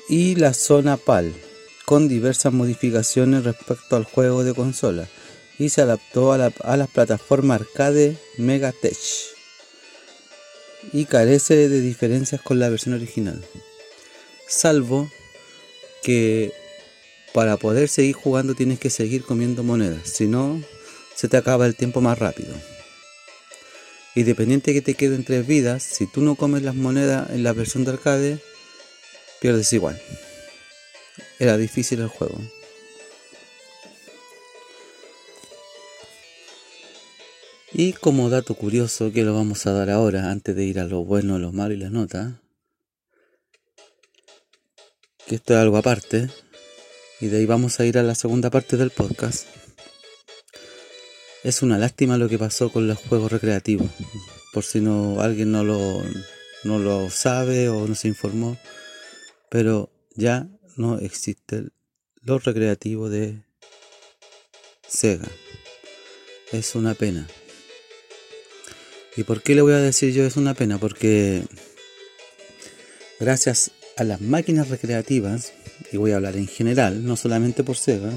Y 0.09 0.35
la 0.37 0.55
zona 0.55 0.97
PAL 0.97 1.35
con 1.85 2.09
diversas 2.09 2.55
modificaciones 2.55 3.45
respecto 3.45 3.97
al 3.97 4.05
juego 4.05 4.45
de 4.45 4.55
consola 4.55 5.07
y 5.59 5.69
se 5.69 5.83
adaptó 5.83 6.33
a, 6.33 6.39
las 6.39 6.89
plataformas 6.89 7.61
arcade 7.61 8.17
Megatech 8.39 8.97
y 10.95 11.05
carece 11.05 11.69
de 11.69 11.81
diferencias 11.83 12.41
con 12.41 12.59
la 12.59 12.71
versión 12.71 12.95
original, 12.95 13.45
salvo 14.49 15.11
que 16.03 16.53
para 17.35 17.57
poder 17.57 17.89
seguir 17.89 18.15
jugando 18.15 18.55
tienes 18.55 18.79
que 18.79 18.89
seguir 18.89 19.23
comiendo 19.23 19.63
monedas, 19.63 20.09
si 20.09 20.27
no 20.27 20.63
se 21.17 21.29
te 21.29 21.37
acaba 21.39 21.67
el 21.67 21.75
tiempo 21.75 22.01
más 22.01 22.19
rápido. 22.19 22.55
Independiente 24.15 24.73
que 24.73 24.83
te 24.83 24.95
queden 24.95 25.25
tres 25.25 25.47
vidas, 25.47 25.83
si 25.83 26.07
tú 26.07 26.21
no 26.21 26.37
comes 26.37 26.63
las 26.63 26.75
monedas 26.75 27.31
en 27.31 27.43
la 27.43 27.53
versión 27.53 27.85
de 27.85 27.93
arcade, 27.93 28.39
pierdes 29.41 29.73
igual. 29.73 30.01
Era 31.39 31.57
difícil 31.57 32.01
el 32.01 32.09
juego. 32.09 32.39
Y 37.73 37.93
como 37.95 38.31
dato 38.31 38.55
curioso 38.55 39.13
que 39.13 39.23
lo 39.23 39.35
vamos 39.35 39.67
a 39.67 39.73
dar 39.73 39.91
ahora, 39.91 40.31
antes 40.31 40.55
de 40.55 40.65
ir 40.65 40.81
a 40.81 40.85
lo 40.85 41.05
bueno, 41.05 41.39
lo 41.39 41.53
malo 41.53 41.75
y 41.75 41.79
las 41.79 41.91
notas, 41.91 42.35
que 45.27 45.35
esto 45.35 45.55
es 45.55 45.61
algo 45.61 45.77
aparte, 45.77 46.31
y 47.21 47.27
de 47.27 47.39
ahí 47.39 47.47
vamos 47.47 47.81
a 47.81 47.85
ir 47.85 47.99
a 47.99 48.03
la 48.03 48.15
segunda 48.15 48.51
parte 48.51 48.77
del 48.77 48.91
podcast. 48.91 49.66
Es 51.47 51.63
una 51.63 51.79
lástima 51.79 52.19
lo 52.19 52.29
que 52.29 52.41
pasó 52.41 52.73
con 52.73 52.89
los 52.89 52.99
juegos 52.99 53.31
recreativos, 53.31 53.89
por 54.53 54.65
si 54.65 54.81
no 54.81 55.21
alguien 55.21 55.53
no 55.53 55.63
lo, 55.63 56.03
no 56.65 56.81
lo 56.81 57.09
sabe 57.09 57.69
o 57.69 57.87
no 57.87 57.95
se 57.95 58.09
informó, 58.09 58.59
pero 59.49 59.89
ya 60.17 60.49
no 60.77 60.99
existe 60.99 61.69
lo 62.23 62.41
recreativo 62.41 63.09
de 63.09 63.45
Sega. 64.89 65.29
Es 66.51 66.75
una 66.75 66.95
pena. 66.95 67.29
¿Y 69.17 69.23
por 69.23 69.41
qué 69.41 69.55
le 69.55 69.63
voy 69.63 69.75
a 69.75 69.79
decir 69.79 70.13
yo 70.13 70.25
es 70.25 70.37
una 70.37 70.55
pena? 70.55 70.79
Porque 70.79 71.45
gracias 73.21 73.71
a 73.97 74.03
las 74.03 74.21
máquinas 74.21 74.69
recreativas, 74.69 75.53
y 75.93 75.97
voy 75.97 76.11
a 76.11 76.17
hablar 76.17 76.37
en 76.37 76.49
general, 76.49 77.07
no 77.07 77.17
solamente 77.17 77.63
por 77.63 77.77
Sega, 77.77 78.11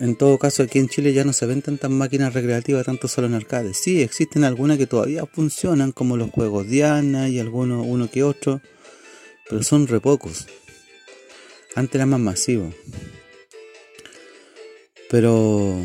en 0.00 0.16
todo 0.16 0.38
caso 0.38 0.62
aquí 0.62 0.78
en 0.78 0.88
Chile 0.88 1.12
ya 1.12 1.24
no 1.24 1.34
se 1.34 1.44
ven 1.44 1.60
tantas 1.60 1.90
máquinas 1.90 2.32
recreativas, 2.32 2.86
tanto 2.86 3.06
solo 3.06 3.26
en 3.26 3.34
arcades. 3.34 3.76
Sí, 3.76 4.00
existen 4.00 4.44
algunas 4.44 4.78
que 4.78 4.86
todavía 4.86 5.26
funcionan, 5.26 5.92
como 5.92 6.16
los 6.16 6.30
juegos 6.30 6.66
Diana 6.66 7.28
y 7.28 7.38
algunos 7.38 7.84
uno 7.86 8.10
que 8.10 8.22
otro, 8.22 8.62
pero 9.48 9.62
son 9.62 9.86
re 9.86 10.00
pocos. 10.00 10.46
Antes 11.74 11.96
era 11.96 12.06
más 12.06 12.18
masivo. 12.18 12.72
Pero 15.10 15.76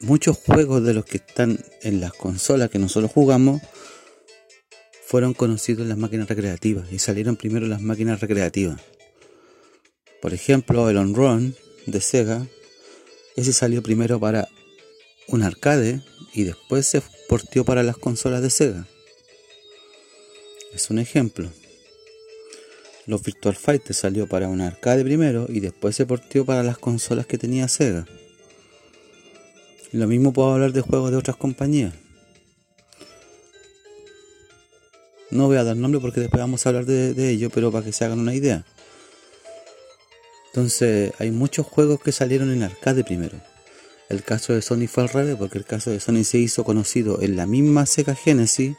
muchos 0.00 0.36
juegos 0.38 0.82
de 0.82 0.94
los 0.94 1.04
que 1.04 1.18
están 1.18 1.60
en 1.82 2.00
las 2.00 2.12
consolas 2.12 2.70
que 2.70 2.80
nosotros 2.80 3.12
jugamos 3.12 3.62
fueron 5.06 5.32
conocidos 5.32 5.86
las 5.86 5.96
máquinas 5.96 6.28
recreativas 6.28 6.92
y 6.92 6.98
salieron 6.98 7.36
primero 7.36 7.66
las 7.66 7.82
máquinas 7.82 8.20
recreativas. 8.20 8.80
Por 10.20 10.34
ejemplo, 10.34 10.90
el 10.90 10.96
On 10.96 11.14
Run 11.14 11.54
de 11.86 12.00
Sega, 12.00 12.46
ese 13.36 13.52
salió 13.52 13.82
primero 13.82 14.20
para 14.20 14.48
un 15.28 15.42
arcade 15.42 16.02
y 16.34 16.44
después 16.44 16.86
se 16.86 17.02
portió 17.28 17.64
para 17.64 17.82
las 17.82 17.96
consolas 17.96 18.42
de 18.42 18.50
Sega. 18.50 18.86
Es 20.72 20.90
un 20.90 20.98
ejemplo. 20.98 21.50
Los 23.06 23.22
Virtual 23.22 23.56
Fighter 23.56 23.94
salió 23.94 24.26
para 24.28 24.48
un 24.48 24.60
arcade 24.60 25.04
primero 25.04 25.46
y 25.48 25.60
después 25.60 25.96
se 25.96 26.06
portió 26.06 26.44
para 26.44 26.62
las 26.62 26.78
consolas 26.78 27.26
que 27.26 27.38
tenía 27.38 27.68
Sega. 27.68 28.06
Lo 29.92 30.06
mismo 30.06 30.32
puedo 30.32 30.52
hablar 30.52 30.72
de 30.72 30.80
juegos 30.80 31.10
de 31.10 31.16
otras 31.16 31.36
compañías. 31.36 31.92
No 35.30 35.46
voy 35.46 35.56
a 35.56 35.64
dar 35.64 35.76
nombre 35.76 36.00
porque 36.00 36.20
después 36.20 36.40
vamos 36.40 36.64
a 36.64 36.68
hablar 36.68 36.84
de, 36.84 37.30
ello, 37.30 37.50
pero 37.50 37.72
para 37.72 37.84
que 37.84 37.92
se 37.92 38.04
hagan 38.04 38.20
una 38.20 38.34
idea. 38.34 38.64
Entonces, 40.52 41.12
hay 41.18 41.30
muchos 41.30 41.66
juegos 41.66 42.00
que 42.00 42.12
salieron 42.12 42.52
en 42.52 42.62
arcade 42.62 43.04
primero. 43.04 43.40
El 44.10 44.22
caso 44.22 44.52
de 44.52 44.60
Sony 44.60 44.86
fue 44.86 45.04
al 45.04 45.08
revés, 45.08 45.36
porque 45.36 45.56
el 45.56 45.64
caso 45.64 45.90
de 45.90 45.98
Sony 45.98 46.24
se 46.24 46.36
hizo 46.36 46.64
conocido 46.64 47.22
en 47.22 47.36
la 47.36 47.46
misma 47.46 47.86
Sega 47.86 48.14
Genesis 48.14 48.76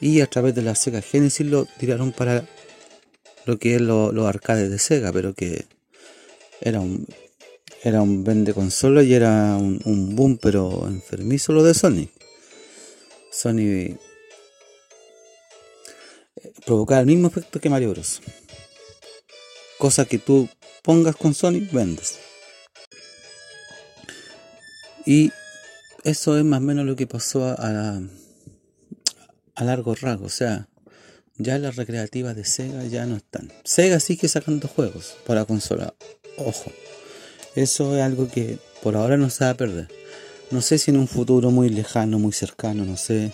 y 0.00 0.20
a 0.20 0.26
través 0.26 0.54
de 0.54 0.60
la 0.60 0.74
Sega 0.74 1.00
Genesis 1.00 1.46
lo 1.46 1.64
tiraron 1.64 2.12
para 2.12 2.46
lo 3.46 3.58
que 3.58 3.76
es 3.76 3.80
los 3.80 4.26
arcades 4.26 4.70
de 4.70 4.78
Sega, 4.78 5.10
pero 5.12 5.32
que 5.32 5.64
era 6.60 6.80
un 6.80 7.06
era 7.82 8.02
un 8.02 8.24
vende 8.24 8.52
consola 8.52 9.02
y 9.02 9.14
era 9.14 9.56
un, 9.56 9.80
un 9.84 10.14
boom, 10.14 10.38
pero 10.42 10.86
enfermizo 10.88 11.52
lo 11.52 11.62
de 11.62 11.72
Sony. 11.72 12.08
Sony 13.32 13.96
provocar 16.66 17.00
el 17.00 17.06
mismo 17.06 17.28
efecto 17.28 17.60
que 17.60 17.70
Mario 17.70 17.90
Bros. 17.90 18.20
Cosa 19.78 20.04
que 20.04 20.18
tú 20.18 20.48
pongas 20.86 21.16
con 21.16 21.34
Sony, 21.34 21.68
vendes. 21.72 22.20
Y 25.04 25.32
eso 26.04 26.38
es 26.38 26.44
más 26.44 26.60
o 26.60 26.62
menos 26.62 26.86
lo 26.86 26.94
que 26.94 27.08
pasó 27.08 27.44
a, 27.44 28.00
a, 29.54 29.64
largo 29.64 29.96
rasgo. 29.96 30.26
O 30.26 30.30
sea, 30.30 30.68
ya 31.36 31.58
las 31.58 31.74
recreativas 31.74 32.36
de 32.36 32.44
Sega 32.44 32.84
ya 32.84 33.04
no 33.04 33.16
están. 33.16 33.52
Sega 33.64 33.98
sigue 33.98 34.28
sacando 34.28 34.68
juegos 34.68 35.16
para 35.26 35.44
consola. 35.44 35.92
Ojo. 36.38 36.72
Eso 37.56 37.96
es 37.96 38.02
algo 38.02 38.28
que 38.28 38.58
por 38.82 38.96
ahora 38.96 39.16
no 39.16 39.28
se 39.28 39.44
va 39.44 39.50
a 39.50 39.56
perder. 39.56 39.88
No 40.52 40.62
sé 40.62 40.78
si 40.78 40.92
en 40.92 40.98
un 40.98 41.08
futuro 41.08 41.50
muy 41.50 41.68
lejano, 41.68 42.20
muy 42.20 42.32
cercano, 42.32 42.84
no 42.84 42.96
sé, 42.96 43.32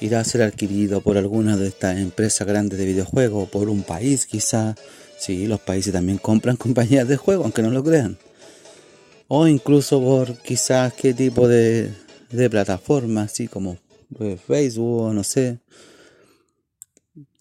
irá 0.00 0.18
a 0.18 0.24
ser 0.24 0.42
adquirido 0.42 1.00
por 1.00 1.16
alguna 1.16 1.56
de 1.56 1.68
estas 1.68 1.98
empresas 1.98 2.44
grandes 2.44 2.76
de 2.76 2.86
videojuegos, 2.86 3.48
por 3.50 3.68
un 3.68 3.84
país 3.84 4.26
quizá. 4.26 4.74
Sí, 5.22 5.46
los 5.46 5.60
países 5.60 5.92
también 5.92 6.18
compran 6.18 6.56
compañías 6.66 7.06
de 7.06 7.16
juego, 7.16 7.44
aunque 7.44 7.62
no 7.62 7.70
lo 7.70 7.84
crean. 7.84 8.18
O 9.28 9.46
incluso 9.46 10.00
por 10.00 10.36
quizás 10.38 10.92
qué 10.94 11.14
tipo 11.14 11.46
de, 11.46 11.94
de 12.30 12.50
plataforma, 12.50 13.22
así 13.22 13.46
como 13.46 13.78
eh, 14.18 14.36
Facebook 14.36 15.14
no 15.14 15.22
sé. 15.22 15.60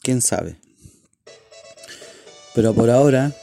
Quién 0.04 0.22
sabe. 0.22 0.58
Pero 2.54 2.72
por 2.76 2.92
ahora, 2.92 3.36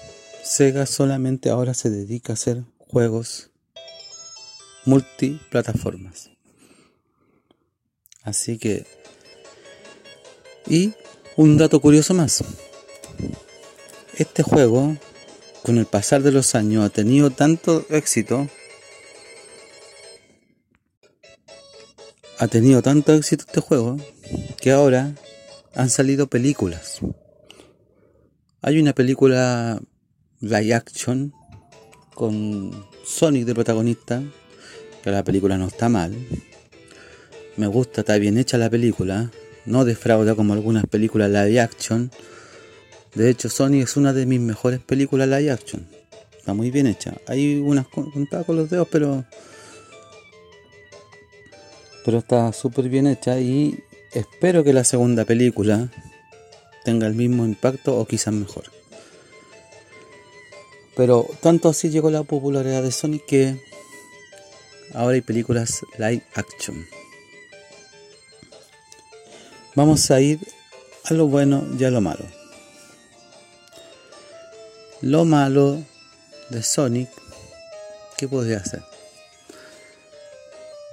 Sega 0.45 0.87
solamente 0.87 1.51
ahora 1.51 1.75
se 1.75 1.91
dedica 1.91 2.33
a 2.33 2.35
hacer 2.35 2.63
juegos 2.79 3.51
multiplataformas. 4.85 6.31
Así 8.23 8.57
que 8.57 8.87
y 10.69 10.95
un 11.37 11.59
dato 11.59 11.81
curioso 11.81 12.15
más. 12.15 12.45
Este 14.19 14.43
juego, 14.43 14.97
con 15.63 15.79
el 15.79 15.87
pasar 15.87 16.23
de 16.25 16.33
los 16.33 16.57
años, 16.57 16.85
ha 16.85 16.89
tenido 16.89 17.31
tanto 17.31 17.87
éxito. 17.89 18.49
Ha 22.39 22.49
tenido 22.49 22.83
tanto 22.83 23.15
éxito 23.15 23.45
este 23.47 23.61
juego 23.61 23.97
que 24.61 24.73
ahora 24.73 25.15
han 25.73 25.89
salido 25.89 26.27
películas. 26.27 26.99
Hay 28.61 28.81
una 28.81 28.93
película 28.93 29.81
live 30.41 30.75
action 30.75 31.33
con 32.13 32.87
Sonic 33.05 33.45
de 33.45 33.55
protagonista, 33.55 34.21
que 35.05 35.11
la 35.13 35.23
película 35.23 35.57
no 35.57 35.69
está 35.69 35.89
mal. 35.89 36.13
Me 37.57 37.69
gusta, 37.69 38.01
está 38.01 38.19
bien 38.19 38.37
hecha 38.37 38.59
la 38.59 38.69
película 38.69 39.31
no 39.69 39.85
defrauda 39.85 40.35
como 40.35 40.55
algunas 40.55 40.87
películas 40.87 41.31
live 41.31 41.61
action. 41.61 42.11
De 43.19 43.29
hecho, 43.31 43.49
Sony 43.49 43.83
es 43.83 43.97
una 43.97 44.13
de 44.13 44.27
mis 44.27 44.39
mejores 44.39 44.79
películas 44.79 45.27
live 45.27 45.51
action. 45.51 45.85
Está 46.39 46.55
muy 46.55 46.71
bien 46.71 46.87
hecha. 46.87 47.15
Hay 47.27 47.57
unas 47.59 47.89
contadas 47.89 48.47
con 48.47 48.55
los 48.55 48.71
dedos, 48.71 48.87
pero. 48.93 49.25
Pero 52.05 52.19
está 52.19 52.53
súper 52.53 52.89
bien 52.89 53.09
hecha 53.09 53.41
y 53.41 53.83
espero 54.15 54.63
que 54.63 54.73
la 54.73 54.85
segunda 54.85 55.25
película 55.25 55.89
tenga 56.85 57.09
el 57.09 57.15
mismo 57.15 57.45
impacto 57.45 57.99
o 57.99 58.07
quizás 58.07 58.33
mejor. 58.33 58.71
Pero 60.97 61.27
tanto 61.41 61.69
así 61.69 61.91
llegó 61.91 62.13
la 62.13 62.23
popularidad 62.23 62.85
de 62.85 62.93
Sony 62.93 63.19
que 63.27 63.61
ahora 64.95 65.17
hay 65.17 65.23
películas 65.23 65.81
live 65.99 66.23
action. 66.35 66.87
Vamos 69.75 70.09
a 70.13 70.21
ir 70.21 70.39
a 71.03 71.15
lo 71.15 71.27
bueno 71.27 71.67
y 71.77 71.83
a 71.83 71.91
lo 71.91 72.01
malo. 72.01 72.38
Lo 75.01 75.25
malo 75.25 75.81
de 76.51 76.63
Sonic, 76.63 77.09
¿qué 78.17 78.27
podría 78.27 78.57
hacer? 78.57 78.83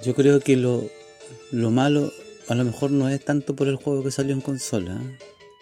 Yo 0.04 0.14
creo 0.14 0.38
que 0.38 0.56
lo, 0.56 0.88
lo 1.50 1.70
malo 1.72 2.12
a 2.46 2.54
lo 2.54 2.64
mejor 2.64 2.92
no 2.92 3.08
es 3.08 3.24
tanto 3.24 3.56
por 3.56 3.66
el 3.66 3.74
juego 3.74 4.04
que 4.04 4.12
salió 4.12 4.32
en 4.32 4.40
consola, 4.40 5.00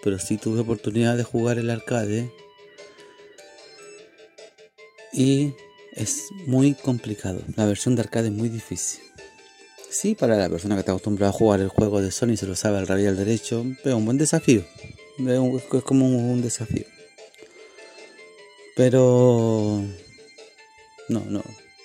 pero 0.03 0.19
sí 0.19 0.37
tuve 0.37 0.61
oportunidad 0.61 1.17
de 1.17 1.25
jugar 1.25 1.57
el 1.57 1.71
arcade 1.71 2.31
y 5.11 5.55
es 5.95 6.25
muy 6.47 6.75
complicado. 6.75 7.41
La 7.57 7.65
versión 7.65 7.95
de 7.95 8.03
arcade 8.03 8.29
es 8.29 8.35
muy 8.35 8.51
difícil. 8.51 9.01
Sí, 9.89 10.15
para 10.15 10.37
la 10.37 10.51
persona 10.51 10.75
que 10.75 10.81
está 10.81 10.93
acostumbrada 10.93 11.31
a 11.31 11.33
jugar 11.33 11.61
el 11.61 11.69
juego 11.69 12.03
de 12.03 12.11
Sony 12.11 12.37
se 12.37 12.47
lo 12.47 12.57
sabe 12.57 12.77
al 12.77 12.87
revés 12.87 13.09
al 13.09 13.17
derecho, 13.17 13.65
es 13.83 13.95
un 13.95 14.05
buen 14.05 14.19
desafío. 14.19 14.65
Es 15.19 15.83
como 15.85 16.07
un 16.09 16.43
desafío. 16.43 16.94
Pero... 18.77 19.83
No, 21.09 21.25
no. 21.29 21.43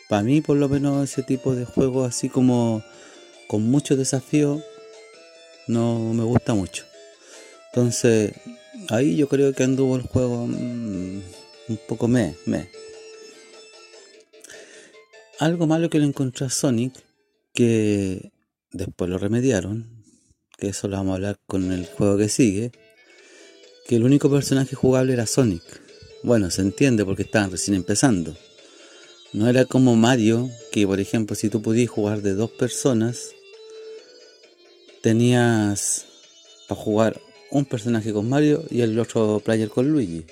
Para 0.07 0.23
mí 0.23 0.41
por 0.41 0.57
lo 0.57 0.69
menos 0.69 1.09
ese 1.09 1.23
tipo 1.23 1.55
de 1.55 1.65
juego 1.65 2.03
así 2.03 2.29
como 2.29 2.83
con 3.47 3.63
mucho 3.63 3.95
desafío 3.95 4.63
no 5.67 6.13
me 6.13 6.23
gusta 6.23 6.53
mucho. 6.53 6.85
Entonces 7.71 8.33
ahí 8.89 9.15
yo 9.15 9.27
creo 9.27 9.53
que 9.53 9.63
anduvo 9.63 9.95
el 9.95 10.01
juego 10.01 10.47
mm, 10.47 11.21
un 11.69 11.79
poco 11.87 12.07
me, 12.07 12.35
me. 12.45 12.69
Algo 15.37 15.67
malo 15.67 15.89
que 15.89 15.99
le 15.99 16.05
encontré 16.05 16.47
a 16.47 16.49
Sonic 16.49 16.93
que 17.53 18.31
después 18.71 19.09
lo 19.09 19.17
remediaron, 19.17 20.03
que 20.57 20.69
eso 20.69 20.87
lo 20.87 20.97
vamos 20.97 21.11
a 21.11 21.15
hablar 21.15 21.39
con 21.45 21.71
el 21.71 21.85
juego 21.85 22.17
que 22.17 22.29
sigue, 22.29 22.71
que 23.87 23.95
el 23.95 24.03
único 24.03 24.29
personaje 24.29 24.75
jugable 24.75 25.13
era 25.13 25.25
Sonic. 25.25 25.63
Bueno, 26.21 26.51
se 26.51 26.61
entiende 26.61 27.05
porque 27.05 27.23
estaban 27.23 27.51
recién 27.51 27.75
empezando. 27.75 28.35
No 29.31 29.47
era 29.47 29.65
como 29.65 29.95
Mario, 29.95 30.49
que 30.71 30.85
por 30.85 30.99
ejemplo 30.99 31.35
si 31.35 31.49
tú 31.49 31.61
podías 31.61 31.89
jugar 31.89 32.21
de 32.21 32.33
dos 32.33 32.49
personas, 32.51 33.31
tenías 35.01 36.05
para 36.67 36.81
jugar 36.81 37.21
un 37.51 37.65
personaje 37.65 38.11
con 38.11 38.27
Mario 38.27 38.63
y 38.69 38.81
el 38.81 38.99
otro 38.99 39.41
player 39.43 39.69
con 39.69 39.89
Luigi. 39.89 40.25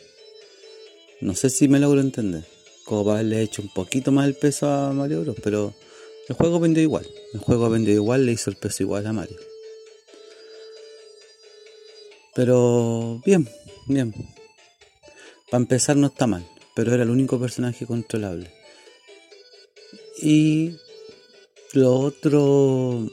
No 1.21 1.35
sé 1.35 1.49
si 1.49 1.67
me 1.67 1.79
logro 1.79 2.01
entender. 2.01 2.43
Como 2.85 3.03
para 3.03 3.19
haberle 3.19 3.41
hecho 3.41 3.61
un 3.61 3.69
poquito 3.73 4.11
más 4.11 4.27
el 4.27 4.35
peso 4.35 4.69
a 4.69 4.93
Mario 4.93 5.21
Bros. 5.21 5.37
Pero 5.43 5.73
el 6.27 6.35
juego 6.35 6.59
vendió 6.59 6.83
igual. 6.83 7.07
El 7.33 7.39
juego 7.39 7.69
vendió 7.69 7.93
igual, 7.93 8.25
le 8.25 8.33
hizo 8.33 8.49
el 8.49 8.55
peso 8.55 8.83
igual 8.83 9.07
a 9.07 9.13
Mario. 9.13 9.37
Pero 12.35 13.21
bien, 13.25 13.49
bien. 13.87 14.13
Para 15.49 15.61
empezar 15.61 15.95
no 15.95 16.07
está 16.07 16.27
mal, 16.27 16.45
pero 16.75 16.93
era 16.93 17.03
el 17.03 17.09
único 17.09 17.39
personaje 17.39 17.85
controlable. 17.85 18.51
Y 20.21 20.75
lo 21.73 21.93
otro 21.99 23.07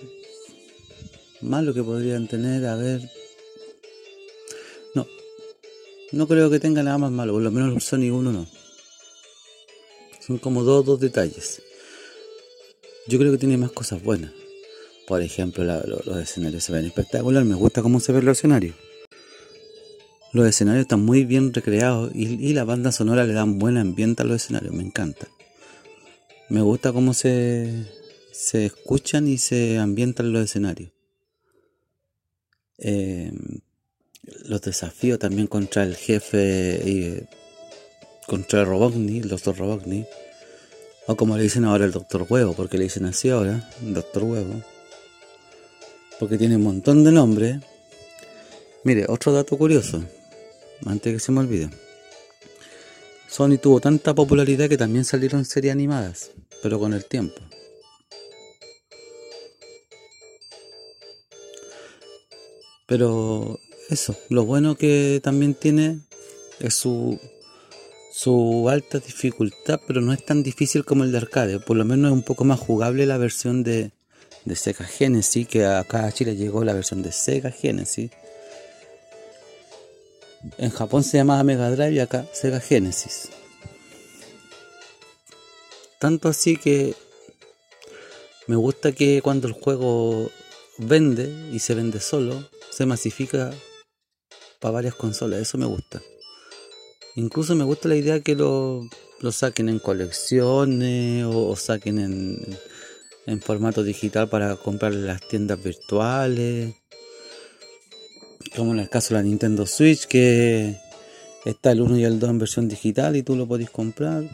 malo 1.42 1.72
que 1.72 1.82
podrían 1.82 2.26
tener, 2.26 2.66
a 2.66 2.76
ver... 2.76 3.02
No, 4.94 5.06
no 6.12 6.26
creo 6.26 6.50
que 6.50 6.58
tenga 6.58 6.82
nada 6.82 6.98
más 6.98 7.12
malo, 7.12 7.34
por 7.34 7.42
lo 7.42 7.50
menos 7.52 7.84
Sony 7.84 8.10
1 8.10 8.32
no. 8.32 8.46
Son 10.20 10.38
como 10.38 10.64
dos, 10.64 10.84
dos 10.84 10.98
detalles. 10.98 11.62
Yo 13.06 13.18
creo 13.18 13.30
que 13.30 13.38
tiene 13.38 13.58
más 13.58 13.70
cosas 13.70 14.02
buenas. 14.02 14.32
Por 15.06 15.20
ejemplo, 15.20 15.62
los 15.64 16.16
escenarios 16.16 16.64
se 16.64 16.72
ven 16.72 16.86
espectacular, 16.86 17.44
me 17.44 17.54
gusta 17.54 17.82
cómo 17.82 18.00
se 18.00 18.12
ven 18.12 18.24
los 18.24 18.38
escenarios. 18.38 18.74
Los 20.34 20.48
escenarios 20.48 20.82
están 20.82 21.04
muy 21.04 21.24
bien 21.24 21.54
recreados 21.54 22.10
y, 22.12 22.52
la 22.54 22.64
banda 22.64 22.90
sonora 22.90 23.24
le 23.24 23.34
dan 23.34 23.60
buen 23.60 23.76
ambiente 23.76 24.22
a 24.24 24.26
los 24.26 24.42
escenarios, 24.42 24.74
me 24.74 24.82
encanta. 24.82 25.28
Me 26.48 26.60
gusta 26.60 26.92
cómo 26.92 27.14
se, 27.14 27.86
se 28.32 28.66
escuchan 28.66 29.28
y 29.28 29.38
se 29.38 29.78
ambientan 29.78 30.32
los 30.32 30.44
escenarios. 30.44 30.90
Eh, 32.78 33.32
los 34.46 34.60
desafíos 34.60 35.20
también 35.20 35.46
contra 35.46 35.84
el 35.84 35.94
jefe 35.94 36.82
y 36.84 37.22
contra 38.26 38.62
el 38.62 38.66
Robotnik, 38.66 39.22
el 39.22 39.28
doctor 39.28 39.56
Robotnik. 39.56 40.04
O 41.06 41.14
como 41.14 41.36
le 41.36 41.44
dicen 41.44 41.64
ahora 41.64 41.84
el 41.84 41.92
doctor 41.92 42.26
Huevo, 42.28 42.54
porque 42.54 42.76
le 42.76 42.84
dicen 42.84 43.04
así 43.04 43.30
ahora, 43.30 43.70
doctor 43.82 44.24
Huevo. 44.24 44.64
Porque 46.18 46.38
tiene 46.38 46.56
un 46.56 46.62
montón 46.62 47.04
de 47.04 47.12
nombres. 47.12 47.60
Mire, 48.82 49.06
otro 49.08 49.32
dato 49.32 49.56
curioso, 49.56 50.02
antes 50.86 51.12
que 51.12 51.20
se 51.20 51.32
me 51.32 51.40
olvide. 51.40 51.70
Sony 53.28 53.58
tuvo 53.60 53.80
tanta 53.80 54.14
popularidad 54.14 54.68
que 54.68 54.76
también 54.76 55.04
salieron 55.04 55.44
series 55.44 55.72
animadas, 55.72 56.30
pero 56.62 56.78
con 56.78 56.92
el 56.92 57.04
tiempo. 57.04 57.40
Pero 62.86 63.58
eso, 63.90 64.16
lo 64.28 64.44
bueno 64.44 64.76
que 64.76 65.20
también 65.22 65.54
tiene 65.54 66.00
es 66.60 66.74
su, 66.74 67.18
su 68.12 68.68
alta 68.68 68.98
dificultad, 68.98 69.80
pero 69.86 70.00
no 70.00 70.12
es 70.12 70.24
tan 70.24 70.42
difícil 70.42 70.84
como 70.84 71.04
el 71.04 71.12
de 71.12 71.18
arcade. 71.18 71.60
Por 71.60 71.76
lo 71.76 71.84
menos 71.84 72.10
es 72.10 72.12
un 72.12 72.22
poco 72.22 72.44
más 72.44 72.60
jugable 72.60 73.06
la 73.06 73.18
versión 73.18 73.64
de, 73.64 73.90
de 74.44 74.56
Sega 74.56 74.84
Genesis, 74.84 75.48
que 75.48 75.66
acá 75.66 76.06
a 76.06 76.12
Chile 76.12 76.36
llegó 76.36 76.62
la 76.62 76.74
versión 76.74 77.02
de 77.02 77.10
Sega 77.10 77.50
Genesis. 77.50 78.10
En 80.58 80.70
Japón 80.70 81.04
se 81.04 81.16
llamaba 81.16 81.42
Mega 81.42 81.70
Drive 81.70 81.92
y 81.92 81.98
acá 82.00 82.26
Sega 82.32 82.60
Genesis. 82.60 83.30
Tanto 85.98 86.28
así 86.28 86.56
que 86.56 86.94
me 88.46 88.56
gusta 88.56 88.92
que 88.92 89.22
cuando 89.22 89.48
el 89.48 89.54
juego 89.54 90.30
vende 90.78 91.32
y 91.52 91.60
se 91.60 91.74
vende 91.74 92.00
solo, 92.00 92.48
se 92.70 92.84
masifica 92.84 93.52
para 94.60 94.72
varias 94.72 94.94
consolas, 94.94 95.40
eso 95.40 95.56
me 95.56 95.66
gusta. 95.66 96.02
Incluso 97.16 97.54
me 97.54 97.64
gusta 97.64 97.88
la 97.88 97.96
idea 97.96 98.20
que 98.20 98.34
lo, 98.34 98.82
lo 99.20 99.32
saquen 99.32 99.68
en 99.68 99.78
colecciones 99.78 101.24
o, 101.26 101.54
saquen 101.56 101.98
en, 101.98 102.58
en, 103.26 103.40
formato 103.40 103.82
digital 103.82 104.28
para 104.28 104.56
comprar 104.56 104.92
en 104.92 105.06
las 105.06 105.26
tiendas 105.28 105.62
virtuales. 105.62 106.74
Como 108.56 108.72
en 108.72 108.80
el 108.80 108.88
caso 108.88 109.14
de 109.14 109.20
la 109.20 109.22
Nintendo 109.22 109.66
Switch, 109.66 110.06
que 110.06 110.76
está 111.44 111.72
el 111.72 111.80
1 111.80 111.98
y 111.98 112.04
el 112.04 112.18
2 112.18 112.30
en 112.30 112.38
versión 112.38 112.68
digital 112.68 113.16
y 113.16 113.22
tú 113.22 113.36
lo 113.36 113.46
podés 113.46 113.70
comprar. 113.70 114.24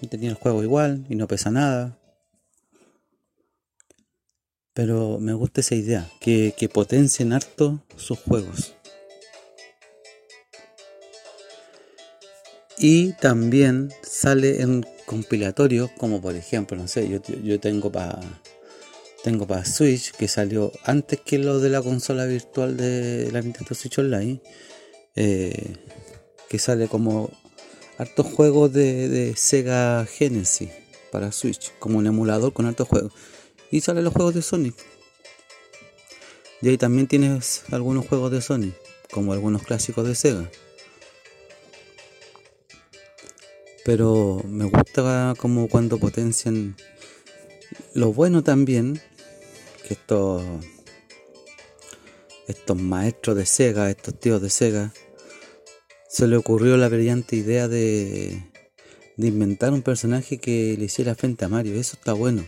Y 0.00 0.06
tenía 0.08 0.30
el 0.30 0.36
juego 0.36 0.62
igual 0.62 1.04
y 1.08 1.14
no 1.14 1.26
pesa 1.26 1.50
nada. 1.50 1.98
Pero 4.74 5.18
me 5.18 5.32
gusta 5.32 5.62
esa 5.62 5.74
idea, 5.74 6.10
que, 6.20 6.54
que 6.56 6.68
potencien 6.68 7.32
harto 7.32 7.82
sus 7.96 8.18
juegos. 8.18 8.74
Y 12.78 13.12
también 13.14 13.90
sale 14.02 14.60
en 14.60 14.84
compilatorios, 15.06 15.90
como 15.92 16.20
por 16.20 16.34
ejemplo, 16.34 16.76
no 16.76 16.88
sé, 16.88 17.08
yo, 17.08 17.22
yo 17.42 17.58
tengo 17.58 17.90
para 17.90 18.20
tengo 19.26 19.44
para 19.44 19.64
Switch, 19.64 20.12
que 20.12 20.28
salió 20.28 20.70
antes 20.84 21.18
que 21.18 21.38
lo 21.38 21.58
de 21.58 21.68
la 21.68 21.82
consola 21.82 22.26
virtual 22.26 22.76
de 22.76 23.28
la 23.32 23.42
Nintendo 23.42 23.74
Switch 23.74 23.98
Online, 23.98 24.40
eh, 25.16 25.74
que 26.48 26.60
sale 26.60 26.86
como 26.86 27.32
hartos 27.98 28.24
juegos 28.24 28.72
de, 28.72 29.34
Sega 29.36 30.06
Genesis 30.06 30.70
para 31.10 31.32
Switch, 31.32 31.72
como 31.80 31.98
un 31.98 32.06
emulador 32.06 32.52
con 32.52 32.66
hartos 32.66 32.86
juegos. 32.86 33.12
Y 33.72 33.80
salen 33.80 34.04
los 34.04 34.12
juegos 34.12 34.32
de 34.32 34.42
Sonic. 34.42 34.76
Y 36.62 36.68
ahí 36.68 36.78
también 36.78 37.08
tienes 37.08 37.64
algunos 37.72 38.06
juegos 38.06 38.30
de 38.30 38.40
Sonic, 38.40 38.76
como 39.10 39.32
algunos 39.32 39.64
clásicos 39.64 40.06
de 40.06 40.14
Sega. 40.14 40.48
pero 43.84 44.42
me 44.48 44.64
gusta 44.64 45.34
como 45.38 45.68
cuando 45.68 45.98
potencian 45.98 46.76
lo 47.94 48.12
bueno 48.12 48.42
también 48.42 49.00
que 49.86 49.94
estos 49.94 50.42
estos 52.48 52.80
maestros 52.80 53.36
de 53.36 53.46
Sega, 53.46 53.90
estos 53.90 54.18
tíos 54.18 54.40
de 54.40 54.50
Sega, 54.50 54.92
se 56.08 56.26
le 56.26 56.36
ocurrió 56.36 56.76
la 56.76 56.88
brillante 56.88 57.36
idea 57.36 57.68
de, 57.68 58.42
de 59.16 59.26
inventar 59.26 59.72
un 59.72 59.82
personaje 59.82 60.38
que 60.38 60.76
le 60.78 60.84
hiciera 60.84 61.14
frente 61.14 61.44
a 61.44 61.48
Mario. 61.48 61.74
Eso 61.74 61.96
está 61.96 62.12
bueno. 62.12 62.46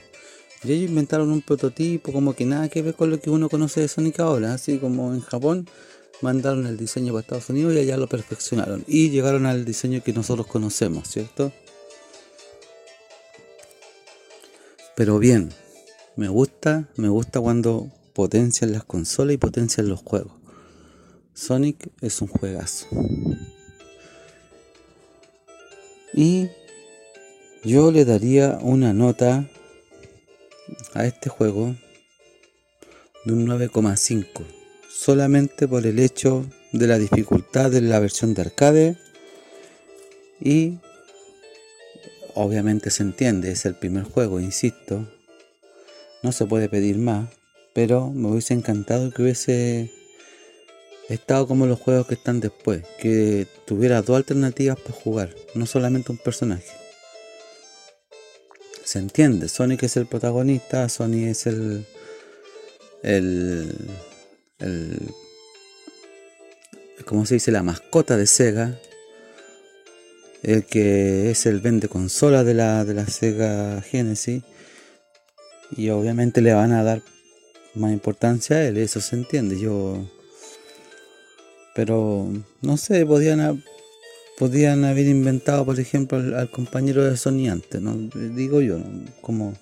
Y 0.64 0.72
ellos 0.72 0.90
inventaron 0.90 1.30
un 1.30 1.42
prototipo 1.42 2.12
como 2.12 2.34
que 2.34 2.44
nada 2.44 2.68
que 2.68 2.82
ver 2.82 2.94
con 2.94 3.10
lo 3.10 3.20
que 3.20 3.30
uno 3.30 3.48
conoce 3.48 3.80
de 3.80 3.88
Sonic 3.88 4.20
ahora, 4.20 4.54
así 4.54 4.78
como 4.78 5.12
en 5.12 5.20
Japón 5.20 5.68
mandaron 6.20 6.66
el 6.66 6.76
diseño 6.76 7.12
para 7.12 7.20
Estados 7.20 7.48
Unidos 7.48 7.74
y 7.74 7.78
allá 7.78 7.96
lo 7.96 8.08
perfeccionaron. 8.08 8.84
Y 8.86 9.10
llegaron 9.10 9.46
al 9.46 9.64
diseño 9.64 10.02
que 10.02 10.12
nosotros 10.12 10.46
conocemos, 10.46 11.08
¿cierto? 11.08 11.52
Pero 14.96 15.20
bien, 15.20 15.50
me 16.18 16.26
gusta, 16.26 16.88
me 16.96 17.08
gusta 17.08 17.40
cuando 17.40 17.92
potencian 18.12 18.72
las 18.72 18.82
consolas 18.82 19.34
y 19.34 19.38
potencian 19.38 19.88
los 19.88 20.00
juegos. 20.00 20.32
Sonic 21.32 21.90
es 22.00 22.20
un 22.20 22.26
juegazo. 22.26 22.88
Y 26.12 26.48
yo 27.62 27.92
le 27.92 28.04
daría 28.04 28.58
una 28.60 28.92
nota 28.92 29.48
a 30.92 31.06
este 31.06 31.30
juego 31.30 31.76
de 33.24 33.32
un 33.32 33.46
9,5 33.46 34.44
solamente 34.90 35.68
por 35.68 35.86
el 35.86 36.00
hecho 36.00 36.44
de 36.72 36.88
la 36.88 36.98
dificultad 36.98 37.70
de 37.70 37.80
la 37.80 38.00
versión 38.00 38.34
de 38.34 38.42
arcade 38.42 38.98
y 40.40 40.78
obviamente 42.34 42.90
se 42.90 43.04
entiende, 43.04 43.52
es 43.52 43.64
el 43.66 43.76
primer 43.76 44.02
juego, 44.02 44.40
insisto, 44.40 45.06
no 46.22 46.32
se 46.32 46.46
puede 46.46 46.68
pedir 46.68 46.98
más, 46.98 47.28
pero 47.74 48.10
me 48.10 48.28
hubiese 48.28 48.54
encantado 48.54 49.10
que 49.10 49.22
hubiese 49.22 49.92
estado 51.08 51.46
como 51.46 51.66
los 51.66 51.78
juegos 51.78 52.06
que 52.06 52.14
están 52.14 52.40
después, 52.40 52.84
que 52.98 53.46
tuviera 53.66 54.02
dos 54.02 54.16
alternativas 54.16 54.78
para 54.78 54.94
jugar, 54.94 55.34
no 55.54 55.66
solamente 55.66 56.12
un 56.12 56.18
personaje. 56.18 56.66
Se 58.84 58.98
entiende, 58.98 59.48
Sonic 59.48 59.82
es 59.82 59.96
el 59.96 60.06
protagonista, 60.06 60.88
Sonic 60.88 61.28
es 61.28 61.46
el, 61.46 61.86
el 63.02 63.74
el, 64.58 65.14
como 67.04 67.26
se 67.26 67.34
dice, 67.34 67.52
la 67.52 67.62
mascota 67.62 68.16
de 68.16 68.26
Sega, 68.26 68.78
el 70.42 70.64
que 70.64 71.30
es 71.30 71.46
el 71.46 71.60
vende 71.60 71.88
consola 71.88 72.44
de 72.44 72.54
la, 72.54 72.84
de 72.84 72.94
la 72.94 73.06
Sega 73.06 73.80
Genesis, 73.82 74.42
y 75.76 75.90
obviamente 75.90 76.40
le 76.40 76.54
van 76.54 76.72
a 76.72 76.82
dar 76.82 77.02
más 77.74 77.92
importancia 77.92 78.56
a 78.56 78.64
él, 78.64 78.78
eso 78.78 79.00
se 79.00 79.16
entiende. 79.16 79.58
Yo, 79.58 80.04
pero 81.74 82.28
no 82.62 82.76
sé, 82.76 83.04
podían, 83.06 83.62
podían 84.38 84.84
haber 84.84 85.06
inventado, 85.06 85.64
por 85.64 85.78
ejemplo, 85.78 86.18
al, 86.18 86.50
compañero 86.50 87.04
de 87.04 87.16
Sony 87.16 87.48
antes, 87.50 87.80
¿no? 87.80 87.94
digo 88.14 88.60
yo, 88.60 88.78
como. 89.20 89.54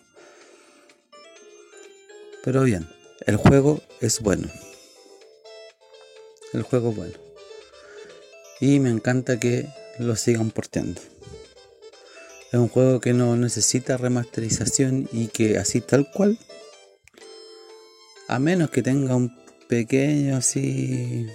Pero 2.45 2.63
bien, 2.63 2.87
el 3.27 3.37
juego 3.37 3.81
es 4.01 4.21
bueno. 4.21 4.49
El 6.53 6.63
juego 6.63 6.91
es 6.91 6.97
bueno. 6.97 7.15
Y 8.61 8.79
me 8.79 8.91
encanta 8.91 9.39
que 9.41 9.69
lo 9.99 10.15
sigan 10.17 10.51
porteando. 10.51 11.01
Es 12.53 12.61
un 12.61 12.69
juego 12.69 13.01
que 13.01 13.13
no 13.13 13.37
necesita 13.37 13.97
remasterización 13.97 15.09
y 15.13 15.27
que 15.29 15.59
así 15.59 15.81
tal 15.81 16.11
cual, 16.13 16.39
a 18.29 18.39
menos 18.39 18.71
que 18.71 18.83
tenga 18.83 19.17
un 19.17 19.37
pequeño 19.69 20.37
así, 20.37 21.27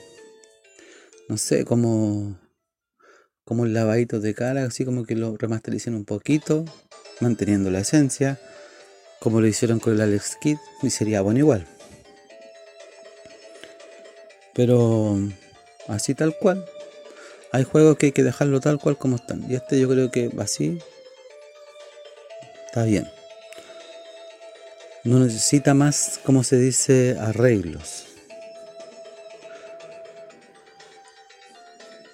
no 1.28 1.38
sé, 1.38 1.66
como, 1.66 2.40
como 3.44 3.64
un 3.64 3.74
lavadito 3.74 4.22
de 4.22 4.34
cara, 4.34 4.64
así 4.64 4.86
como 4.86 5.04
que 5.04 5.16
lo 5.16 5.36
remastericen 5.36 5.96
un 5.96 6.06
poquito, 6.06 6.64
manteniendo 7.20 7.70
la 7.72 7.80
esencia, 7.80 8.40
como 9.20 9.42
lo 9.42 9.48
hicieron 9.48 9.80
con 9.80 9.94
el 9.94 10.02
Alex 10.02 10.38
Kid, 10.42 10.58
y 10.82 10.90
sería 10.90 11.22
bueno 11.22 11.40
igual. 11.40 11.68
Pero 14.54 15.18
así 15.88 16.16
tal 16.16 16.38
cual. 16.38 16.66
Hay 17.54 17.66
juegos 17.66 17.98
que 17.98 18.08
hay 18.08 18.12
que 18.14 18.24
dejarlo 18.24 18.62
tal 18.62 18.80
cual 18.80 18.98
como 18.98 19.18
están. 19.18 19.50
Y 19.50 19.56
este 19.56 19.80
yo 19.80 19.90
creo 19.90 20.10
que 20.10 20.32
así 20.40 20.80
está 22.72 22.86
bien. 22.86 23.12
no 25.04 25.20
necesita 25.20 25.74
más, 25.74 26.22
como 26.24 26.42
se 26.42 26.58
dice, 26.58 27.18
arreglos. 27.20 28.06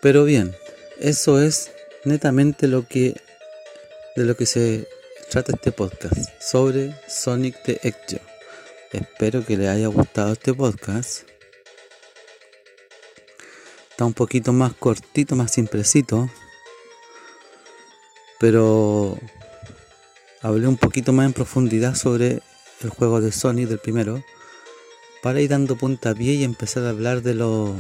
Pero 0.02 0.24
bien, 0.24 0.56
eso 1.00 1.40
es 1.40 1.70
netamente 2.06 2.68
lo 2.68 2.88
que 2.88 3.22
de 4.16 4.24
lo 4.26 4.36
que 4.36 4.48
se 4.48 4.88
trata 5.30 5.52
este 5.52 5.72
podcast 5.72 6.42
sobre 6.42 6.96
Sonic 7.08 7.62
the 7.62 7.80
Hedgehog. 7.84 8.26
Espero 8.94 9.46
que 9.46 9.58
les 9.58 9.70
haya 9.70 9.88
gustado 9.90 10.34
este 10.34 10.56
podcast. 10.56 11.30
Está 13.92 14.06
un 14.06 14.14
poquito 14.14 14.54
más 14.54 14.74
cortito, 14.74 15.36
más 15.36 15.52
simplecito. 15.52 16.32
Pero 18.40 19.20
hablé 20.48 20.68
un 20.68 20.78
poquito 20.78 21.12
más 21.12 21.26
en 21.26 21.34
profundidad 21.34 21.96
sobre 21.96 22.42
el 22.82 22.90
juego 22.90 23.20
de 23.20 23.34
Sonic 23.34 23.68
del 23.68 23.80
primero. 23.80 24.24
Para 25.22 25.42
ir 25.42 25.50
dando 25.50 25.76
puntapié 25.76 26.36
y 26.36 26.44
empezar 26.46 26.84
a 26.86 26.90
hablar 26.90 27.22
de 27.22 27.34
los 27.34 27.72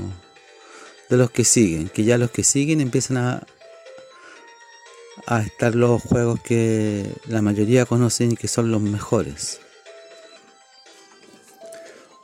de 1.09 1.15
los 1.15 1.31
que 1.31 1.45
siguen. 1.45 1.87
Que 1.87 2.03
ya 2.03 2.17
los 2.17 2.31
que 2.31 2.43
siguen 2.43 2.81
empiezan 2.81 3.17
a, 3.17 3.47
a 5.25 5.41
estar 5.41 5.75
los 5.75 6.01
juegos 6.01 6.41
que 6.41 7.09
la 7.27 7.41
mayoría 7.41 7.85
conocen 7.85 8.33
y 8.33 8.35
que 8.35 8.49
son 8.49 8.69
los 8.69 8.81
mejores. 8.81 9.61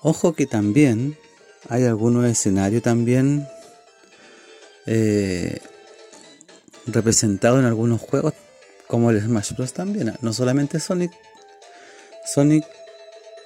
Ojo 0.02 0.34
que 0.34 0.46
también 0.46 1.18
hay 1.70 1.86
algunos 1.86 2.26
escenarios 2.26 2.84
también 2.84 3.48
eh, 4.88 5.62
representados 6.86 7.60
en 7.60 7.66
algunos 7.66 8.02
juegos 8.02 8.34
como 8.94 9.10
el 9.10 9.20
Smash 9.20 9.54
Bros. 9.54 9.74
también. 9.74 10.14
No 10.22 10.34
solamente 10.34 10.80
Sonic. 10.80 11.12
Sonic 12.24 12.64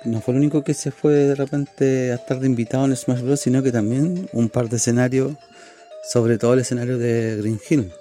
no 0.03 0.19
fue 0.19 0.33
el 0.33 0.41
único 0.41 0.61
que 0.61 0.73
se 0.73 0.91
fue 0.91 1.13
de 1.13 1.35
repente 1.35 2.11
a 2.11 2.15
estar 2.15 2.41
de 2.41 2.47
invitado 2.47 2.83
en 2.83 2.93
Smash 2.97 3.21
Bros. 3.21 3.39
sino 3.39 3.63
que 3.63 3.71
también 3.71 4.27
un 4.33 4.49
par 4.49 4.67
de 4.67 4.75
escenarios, 4.75 5.37
sobre 6.03 6.37
todo 6.37 6.53
el 6.53 6.59
escenario 6.59 6.97
de 6.97 7.37
Green 7.37 7.61
Hill. 7.69 7.93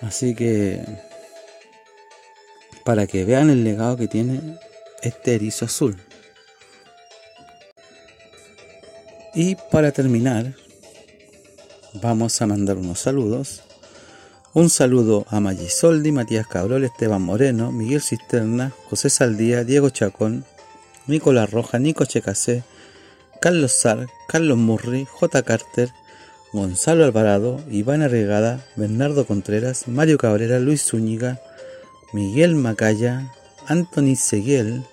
Así 0.00 0.34
que 0.34 0.84
para 2.84 3.06
que 3.06 3.24
vean 3.24 3.48
el 3.48 3.62
legado 3.62 3.96
que 3.96 4.08
tiene 4.08 4.58
este 5.02 5.36
erizo 5.36 5.66
azul. 5.66 5.96
Y 9.36 9.54
para 9.70 9.92
terminar, 9.92 10.56
vamos 11.92 12.42
a 12.42 12.48
mandar 12.48 12.76
unos 12.76 12.98
saludos. 12.98 13.62
Un 14.54 14.68
saludo 14.68 15.24
a 15.30 15.40
Magisoldi, 15.40 16.12
Matías 16.12 16.46
Cabrol, 16.46 16.84
Esteban 16.84 17.22
Moreno, 17.22 17.72
Miguel 17.72 18.02
Cisterna, 18.02 18.70
José 18.90 19.08
Saldía, 19.08 19.64
Diego 19.64 19.88
Chacón, 19.88 20.44
Nicolás 21.06 21.50
Roja, 21.50 21.78
Nico 21.78 22.04
Checasé, 22.04 22.62
Carlos 23.40 23.72
Sar, 23.72 24.08
Carlos 24.28 24.58
Murri, 24.58 25.06
J. 25.06 25.42
Carter, 25.42 25.90
Gonzalo 26.52 27.06
Alvarado, 27.06 27.64
Iván 27.70 28.02
Arregada, 28.02 28.62
Bernardo 28.76 29.26
Contreras, 29.26 29.88
Mario 29.88 30.18
Cabrera, 30.18 30.58
Luis 30.58 30.84
Zúñiga, 30.84 31.40
Miguel 32.12 32.54
Macaya, 32.54 33.32
Anthony 33.68 34.16
Seguiel, 34.16 34.84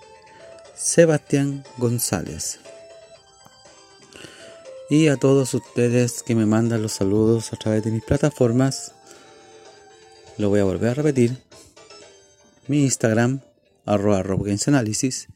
Sebastián 0.73 1.65
González. 1.77 2.59
Y 4.89 5.09
a 5.09 5.17
todos 5.17 5.53
ustedes 5.53 6.23
que 6.23 6.33
me 6.33 6.45
mandan 6.45 6.81
los 6.81 6.93
saludos 6.93 7.51
a 7.51 7.57
través 7.57 7.83
de 7.83 7.91
mis 7.91 8.05
plataformas, 8.05 8.93
lo 10.39 10.49
voy 10.49 10.62
a 10.62 10.63
volver 10.63 10.89
a 10.89 10.95
repetir. 10.95 11.38
Mi 12.67 12.82
Instagram, 12.84 13.41
arroba 13.86 14.23
robgamesanalysis, 14.23 15.28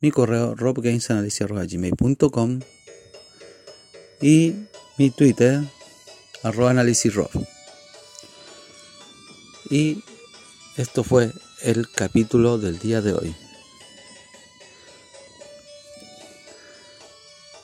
mi 0.00 0.10
correo 0.12 0.54
robgamesanalysis.gmail.com 0.54 2.60
y 4.22 4.54
mi 4.98 5.10
Twitter, 5.10 5.62
arroba. 6.44 6.72
Y 9.68 10.04
esto 10.76 11.02
fue 11.02 11.32
el 11.62 11.90
capítulo 11.90 12.58
del 12.58 12.78
día 12.78 13.00
de 13.00 13.14
hoy. 13.14 13.34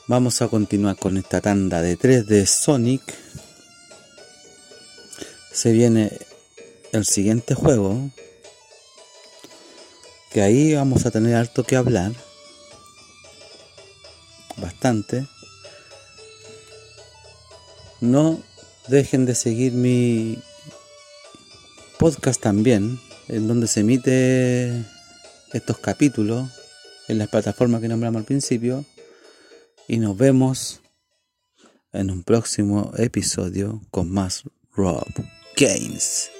Vamos 0.07 0.41
a 0.41 0.49
continuar 0.49 0.97
con 0.97 1.15
esta 1.15 1.39
tanda 1.39 1.81
de 1.81 1.95
3 1.95 2.27
de 2.27 2.45
Sonic. 2.45 3.01
Se 5.53 5.71
viene 5.71 6.11
el 6.91 7.05
siguiente 7.05 7.55
juego. 7.55 8.09
Que 10.31 10.41
ahí 10.41 10.73
vamos 10.75 11.05
a 11.05 11.11
tener 11.11 11.35
harto 11.35 11.63
que 11.63 11.75
hablar. 11.75 12.13
Bastante. 14.57 15.27
No 17.99 18.41
dejen 18.87 19.25
de 19.25 19.35
seguir 19.35 19.73
mi 19.73 20.41
podcast 21.99 22.41
también, 22.41 22.99
en 23.27 23.47
donde 23.47 23.67
se 23.67 23.81
emite 23.81 24.85
estos 25.53 25.77
capítulos 25.77 26.49
en 27.07 27.17
las 27.17 27.27
plataformas 27.27 27.81
que 27.81 27.87
nombramos 27.87 28.19
al 28.19 28.25
principio. 28.25 28.85
Y 29.87 29.97
nos 29.97 30.17
vemos 30.17 30.81
en 31.91 32.09
un 32.09 32.23
próximo 32.23 32.91
episodio 32.97 33.81
con 33.91 34.09
más 34.09 34.43
Rob 34.73 35.05
Games 35.57 36.31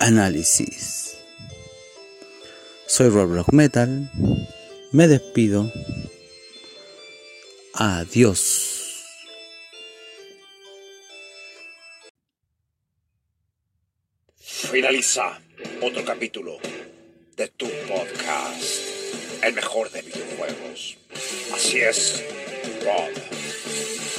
Análisis. 0.00 1.18
Soy 2.86 3.08
Rob 3.08 3.34
Rock 3.34 3.52
Metal. 3.52 4.08
Me 4.92 5.08
despido. 5.08 5.72
Adiós. 7.74 8.76
Finaliza 14.36 15.40
otro 15.82 16.04
capítulo 16.04 16.58
de 17.36 17.48
tu 17.48 17.66
podcast, 17.88 18.82
el 19.42 19.52
mejor 19.54 19.90
de 19.90 20.02
videojuegos. 20.02 20.96
Así 21.52 21.80
es, 21.80 22.22
Rob 22.84 23.10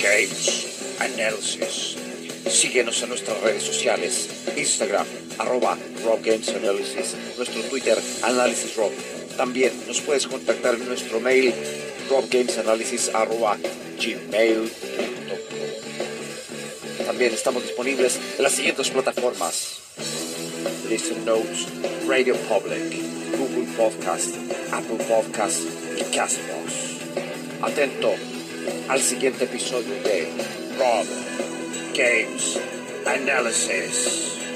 Games 0.01 0.97
Analysis. 0.99 2.08
Síguenos 2.49 3.01
en 3.03 3.09
nuestras 3.09 3.39
redes 3.41 3.63
sociales, 3.63 4.27
Instagram, 4.57 5.05
arroba 5.37 5.77
Rob 6.03 6.19
Games 6.23 6.49
Analysis, 6.49 7.15
nuestro 7.37 7.61
Twitter, 7.63 7.97
Análisis 8.23 8.75
Rob. 8.75 8.91
También 9.37 9.71
nos 9.87 10.01
puedes 10.01 10.27
contactar 10.27 10.73
en 10.75 10.87
nuestro 10.87 11.19
mail, 11.19 11.53
robgamesanalysis 12.09 13.11
arroba 13.13 13.55
gmail.com. 14.01 14.65
También 17.05 17.33
estamos 17.33 17.63
disponibles 17.63 18.19
en 18.37 18.43
las 18.43 18.53
siguientes 18.53 18.89
plataformas. 18.89 19.79
Listen 20.89 21.23
Notes, 21.25 21.67
Radio 22.07 22.35
Public, 22.35 22.95
Google 23.37 23.67
Podcast, 23.77 24.35
Apple 24.71 25.05
Podcast 25.07 25.61
y 25.97 26.03
Castbox. 26.15 26.97
Atento 27.61 28.11
al 28.87 29.01
siguiente 29.01 29.45
episodio 29.45 29.93
de 30.03 30.27
Rob 30.77 31.05
Games 31.99 32.55
Analysis. 33.05 34.48